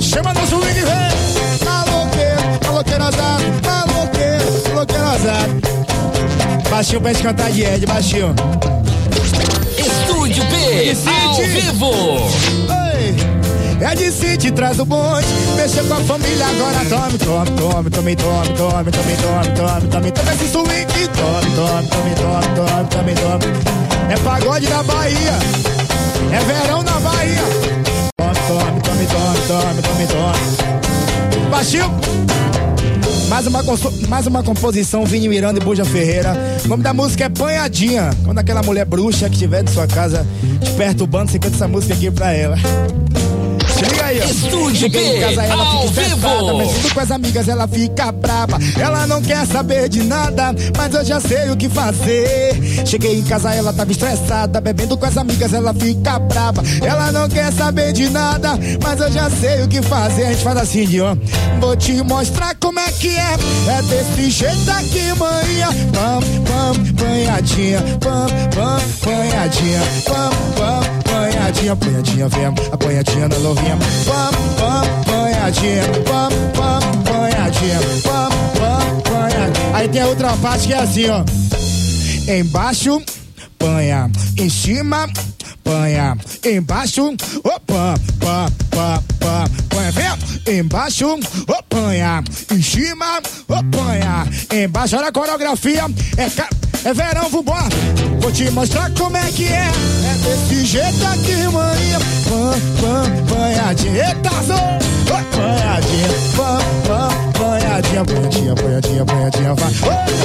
[0.00, 1.64] chama no swing e vem.
[1.64, 6.70] Maloqueiro, maloqueiro ousado, maloqueiro, maloqueiro ousado.
[6.70, 8.34] Baixinho pra gente cantar de Ed, baixinho.
[9.76, 11.92] Estúdio P, ao vivo.
[12.96, 13.16] Ei,
[13.84, 15.26] É de City, traz o bonde.
[15.56, 16.84] Mexer com a família agora.
[16.88, 20.86] Tome, tome, tome, tome, tome, tome, tome, tome, tome, tome, tome esse swing.
[21.12, 23.91] Tome, tome, tome, tome, tome, tome, tome.
[24.10, 25.38] É pagode da Bahia.
[26.32, 27.42] É verão na Bahia.
[28.16, 31.50] Tome, tome, tome, tome, tome, tome, tome.
[31.50, 31.90] Baixinho.
[33.28, 33.62] Mais uma,
[34.08, 36.36] mais uma composição, Vini Miranda e Buja Ferreira.
[36.64, 38.10] O nome da música é Panhadinha.
[38.24, 40.26] Quando aquela mulher bruxa que estiver de sua casa
[40.60, 42.56] te perturbando, você canta essa música aqui pra ela.
[43.82, 44.24] Se liga aí, ó.
[44.24, 46.58] Estúdio Cheguei em casa, ela ao fica vivo.
[46.58, 48.58] mexendo com as amigas, ela fica brava.
[48.78, 52.86] Ela não quer saber de nada, mas eu já sei o que fazer.
[52.86, 56.62] Cheguei em casa, ela tava estressada, bebendo com as amigas, ela fica brava.
[56.82, 60.26] Ela não quer saber de nada, mas eu já sei o que fazer.
[60.26, 61.16] A gente faz assim, ó.
[61.60, 63.36] Vou te mostrar como é que é.
[63.68, 65.68] É desse jeito aqui, manhã.
[65.92, 67.80] Pam, pam, panhadinha.
[68.00, 69.80] Pam, pam, panhadinha.
[70.04, 71.01] Pam, pam,
[71.52, 71.76] panhadinha.
[71.76, 72.46] Panhadinha, vem.
[72.72, 73.78] Apanhadinha na novinha.
[74.06, 75.82] Pam, pam, panhadinha.
[76.04, 77.80] Pam, pam, panhadinha.
[78.02, 78.28] Pam,
[78.58, 79.76] pam, panhadinha.
[79.76, 81.24] Aí tem a outra parte que é assim, ó.
[82.30, 83.02] Embaixo,
[83.58, 84.10] panha.
[84.38, 85.08] Em cima,
[85.62, 86.16] panha.
[86.44, 89.92] Embaixo, opa, pá, pá, pá, panha.
[89.92, 92.22] Vem, embaixo, ô panha.
[92.50, 94.26] Em cima, ô panha.
[94.64, 95.84] Embaixo, olha a coreografia.
[96.16, 97.68] É, é verão, vambora.
[98.22, 99.66] Vou te mostrar como é que é.
[99.66, 101.98] É desse jeito aqui, manhã.
[102.28, 104.08] Pam, pam, panhadinha.
[104.10, 104.54] Eita, zô.
[105.10, 106.08] Panhadinha.
[106.36, 108.04] Pam, pam, panhadinha.
[108.04, 109.54] Panhadinha, panhadinha, panhadinha.
[109.54, 109.72] Vai.
[109.72, 109.84] Ô,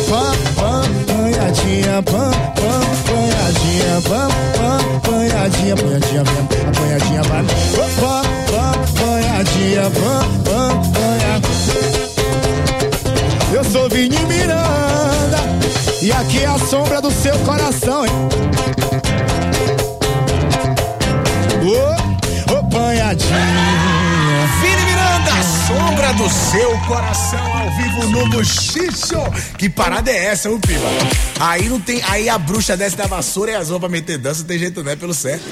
[0.09, 2.03] pam, pam, panhadinha.
[2.03, 4.01] Pam, pam, panhadinha.
[4.07, 5.75] Pam, pam, panhadinha.
[5.75, 6.43] Panhadinha, vem.
[6.69, 7.41] Apanhadinha, vai.
[7.41, 8.21] Ô, pam,
[8.51, 9.89] pam, panhadinha.
[9.89, 11.97] Pam, pam, panhadinha.
[13.53, 15.56] Eu sou Vini Miranda
[16.01, 18.11] e aqui é a sombra do seu coração, hein?
[22.53, 23.37] Ô, panhadinha.
[24.61, 25.31] Vini Miranda,
[25.67, 29.17] sombra do seu coração ao vivo no Bochicho.
[29.57, 30.87] Que parada é essa, ô Piba?
[31.39, 32.01] Aí não tem.
[32.07, 34.91] Aí a bruxa desce da vassoura e as pra meter dança, não tem jeito, não
[34.91, 35.43] é pelo certo.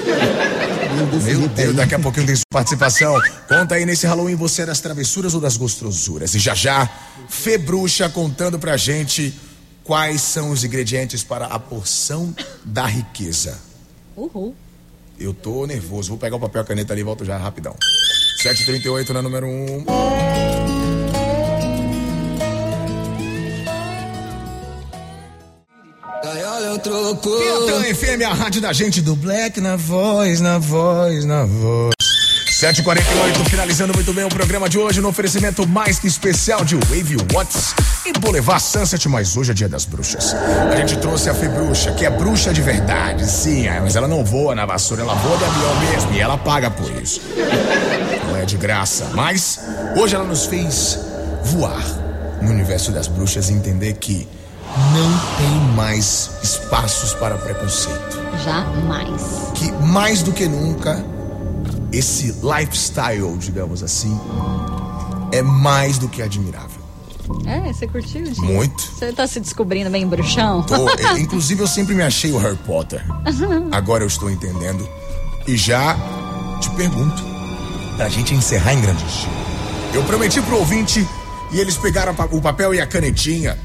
[1.24, 3.18] Meu Deus, daqui a pouquinho tem sua participação.
[3.48, 6.34] Conta aí nesse Halloween você é das travessuras ou das gostosuras?
[6.34, 6.88] E já já,
[7.28, 9.34] Fê Bruxa contando pra gente
[9.86, 12.34] quais são os ingredientes para a porção
[12.64, 13.58] da riqueza.
[14.16, 14.54] Uhul.
[15.18, 17.74] Eu tô nervoso, vou pegar o papel e a caneta ali e volto já rapidão.
[18.42, 19.84] 738 na número 1.
[27.22, 32.05] Piatã FM, a rádio da gente do Black na voz, na voz, na voz.
[32.56, 37.18] 748, finalizando muito bem o programa de hoje no oferecimento mais que especial de Wave
[37.30, 37.74] Watts
[38.06, 40.34] e Boulevard Sunset, mas hoje é dia das bruxas.
[40.72, 44.08] A gente trouxe a Fê Bruxa, que é bruxa de verdade, sim, é, mas ela
[44.08, 47.20] não voa na vassoura, ela voa de avião mesmo e ela paga por isso.
[48.26, 49.60] Não é de graça, mas
[49.94, 50.98] hoje ela nos fez
[51.44, 51.84] voar
[52.40, 54.26] no universo das bruxas e entender que
[54.94, 58.18] não tem mais espaços para preconceito.
[58.42, 59.22] Jamais.
[59.54, 61.04] Que mais do que nunca
[61.96, 64.18] esse lifestyle, digamos assim,
[65.32, 66.84] é mais do que admirável.
[67.44, 68.40] É, você curtiu, Di?
[68.40, 68.82] Muito.
[68.82, 70.62] Você tá se descobrindo bem bruxão?
[70.62, 73.04] Tô, é, inclusive, eu sempre me achei o Harry Potter.
[73.72, 74.88] Agora eu estou entendendo.
[75.46, 75.96] E já
[76.60, 77.22] te pergunto,
[77.96, 79.34] pra gente encerrar em grande estilo.
[79.94, 81.06] Eu prometi pro ouvinte
[81.52, 83.58] e eles pegaram o papel e a canetinha.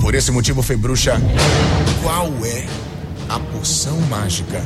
[0.00, 1.20] Por esse motivo, Fê Bruxa,
[2.02, 2.66] qual é
[3.28, 4.62] a poção mágica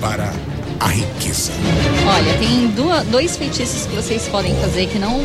[0.00, 0.32] para
[0.80, 1.52] a riqueza?
[2.06, 5.18] Olha, tem duas- dois feitiços que vocês podem fazer que não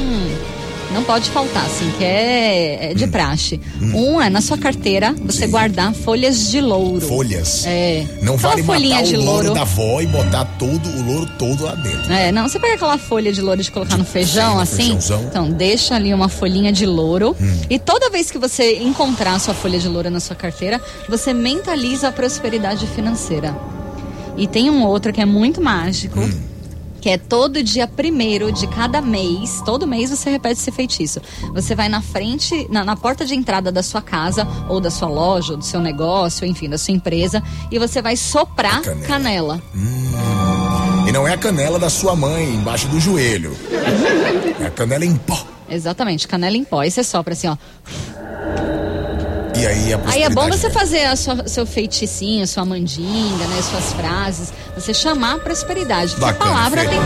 [0.94, 3.60] não pode faltar, assim, que é, é de praxe.
[3.82, 7.02] Um é na sua carteira você guardar folhas de louro.
[7.08, 7.66] Folhas.
[7.66, 8.06] É.
[8.22, 9.54] Não Aquela vale folhinha matar de o louro, louro.
[9.56, 12.14] da avó e botar todo o louro todo lá dentro.
[12.14, 14.76] É, não, você pega aquela folha de louro de colocar no feijão, Sim, assim.
[14.84, 15.22] feijãozão.
[15.22, 15.28] Hum.
[15.30, 17.36] Então, deixa ali uma folhinha de louro.
[17.72, 20.80] E toda vez que você encontrar a sua folha de louro na sua carteira,
[21.10, 23.56] você mentaliza a prosperidade financeira.
[24.38, 26.20] E tem um outro que é muito mágico.
[26.20, 26.54] Hum.
[27.00, 31.22] Que é todo dia primeiro de cada mês, todo mês você repete esse feitiço.
[31.54, 35.10] Você vai na frente, na, na porta de entrada da sua casa, ou da sua
[35.10, 39.06] loja, ou do seu negócio, enfim, da sua empresa, e você vai soprar Canela.
[39.06, 39.62] canela.
[41.06, 43.54] E não é a canela da sua mãe embaixo do joelho.
[44.62, 45.46] É a canela em pó.
[45.70, 46.80] Exatamente, canela em pó.
[46.80, 47.58] Aí você sopra assim, ó.
[49.64, 53.62] E aí a Aí é bom você fazer a sua, seu feiticinho, sua mandinga, né?
[53.62, 54.52] Suas frases.
[54.76, 56.12] Você chamar a prosperidade.
[56.12, 56.88] Porque a Bacana, palavra Fê.
[56.90, 57.00] tem.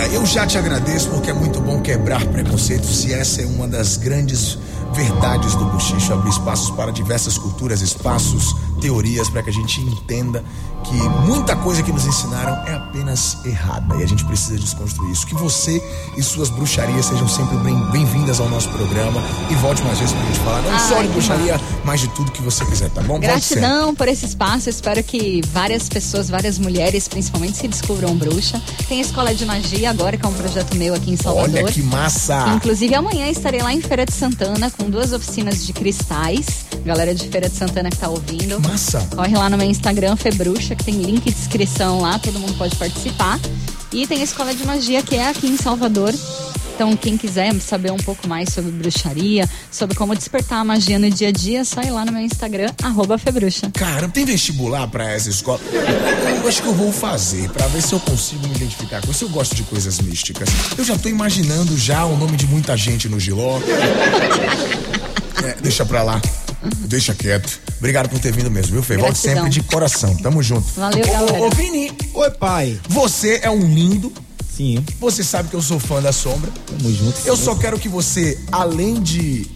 [0.00, 3.68] É, eu já te agradeço porque é muito bom quebrar preconceitos e essa é uma
[3.68, 4.56] das grandes
[4.94, 10.44] verdades do Buchicho, abrir espaços para diversas culturas, espaços teorias para que a gente entenda
[10.84, 10.94] que
[11.28, 15.26] muita coisa que nos ensinaram é apenas errada e a gente precisa desconstruir isso.
[15.26, 15.82] Que você
[16.16, 19.20] e suas bruxarias sejam sempre bem- bem-vindas ao nosso programa
[19.50, 22.08] e volte mais vezes pra gente falar não só Ai, de que bruxaria, mas de
[22.08, 23.18] tudo que você quiser, tá bom?
[23.18, 24.70] Gratidão por esse espaço.
[24.70, 28.62] Espero que várias pessoas, várias mulheres, principalmente, se descubram bruxa.
[28.88, 31.54] Tem a Escola de Magia agora, que é um projeto meu aqui em Salvador.
[31.64, 32.54] Olha que massa!
[32.56, 36.66] Inclusive, amanhã estarei lá em Feira de Santana com duas oficinas de cristais.
[36.84, 38.60] Galera de Feira de Santana que tá ouvindo.
[38.68, 39.00] Massa!
[39.16, 42.76] Corre lá no meu Instagram, Februxa, que tem link de inscrição lá, todo mundo pode
[42.76, 43.40] participar.
[43.90, 46.14] E tem a Escola de Magia, que é aqui em Salvador.
[46.74, 51.10] Então, quem quiser saber um pouco mais sobre bruxaria, sobre como despertar a magia no
[51.10, 53.70] dia a dia, só ir lá no meu Instagram, arroba Februxa.
[53.72, 55.58] Cara, tem vestibular pra essa escola?
[55.72, 59.24] Eu acho que eu vou fazer pra ver se eu consigo me identificar com isso.
[59.24, 60.48] Eu gosto de coisas místicas.
[60.76, 63.58] Eu já tô imaginando já o nome de muita gente no Giló.
[65.42, 66.20] É, deixa pra lá.
[66.86, 67.60] Deixa quieto.
[67.78, 68.96] Obrigado por ter vindo mesmo, viu, Fê?
[68.96, 69.34] Volte Gratidão.
[69.44, 70.14] sempre de coração.
[70.16, 70.66] Tamo junto.
[70.76, 71.42] Valeu, Ô, galera.
[71.46, 72.78] Ô, Vini, Oi, pai.
[72.88, 74.12] você é um lindo.
[74.56, 74.84] Sim.
[75.00, 76.50] Você sabe que eu sou fã da Sombra.
[76.66, 77.16] Tamo junto.
[77.24, 79.46] Eu só quero que você, além de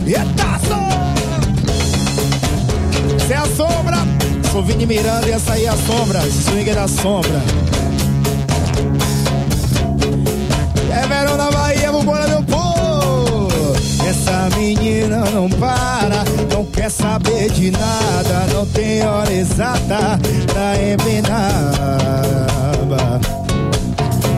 [0.05, 1.20] Eita, só!
[3.31, 3.97] Você é a sombra.
[4.51, 6.21] Sou Vini Miranda e essa aí é a sombra.
[6.21, 7.41] Swing da sombra.
[10.91, 13.49] É verão na Bahia, vambora meu povo.
[14.05, 20.19] Essa menina não para, não quer saber de nada, não tem hora exata
[20.53, 21.73] pra empinar.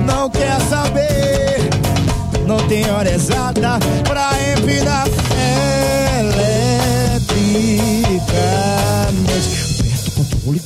[0.05, 1.71] Não quer saber,
[2.47, 5.22] não tem hora exata pra empinar.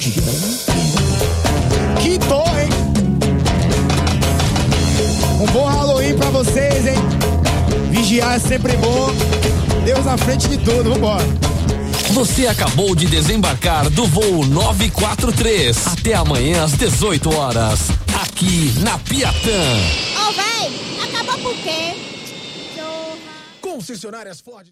[0.01, 1.99] Ela.
[2.01, 2.69] Que dor, hein?
[5.41, 6.95] Um bom Halloween pra vocês, hein?
[7.91, 9.11] Vigiar é sempre bom.
[9.85, 11.25] Deus na frente de tudo, vambora.
[12.13, 15.87] Você acabou de desembarcar do voo 943.
[15.89, 17.81] Até amanhã às 18 horas.
[18.23, 19.63] Aqui na Piatã.
[20.29, 20.73] Ô, véi,
[21.03, 21.95] acabou por quê?
[23.61, 24.67] Concessionárias Ford.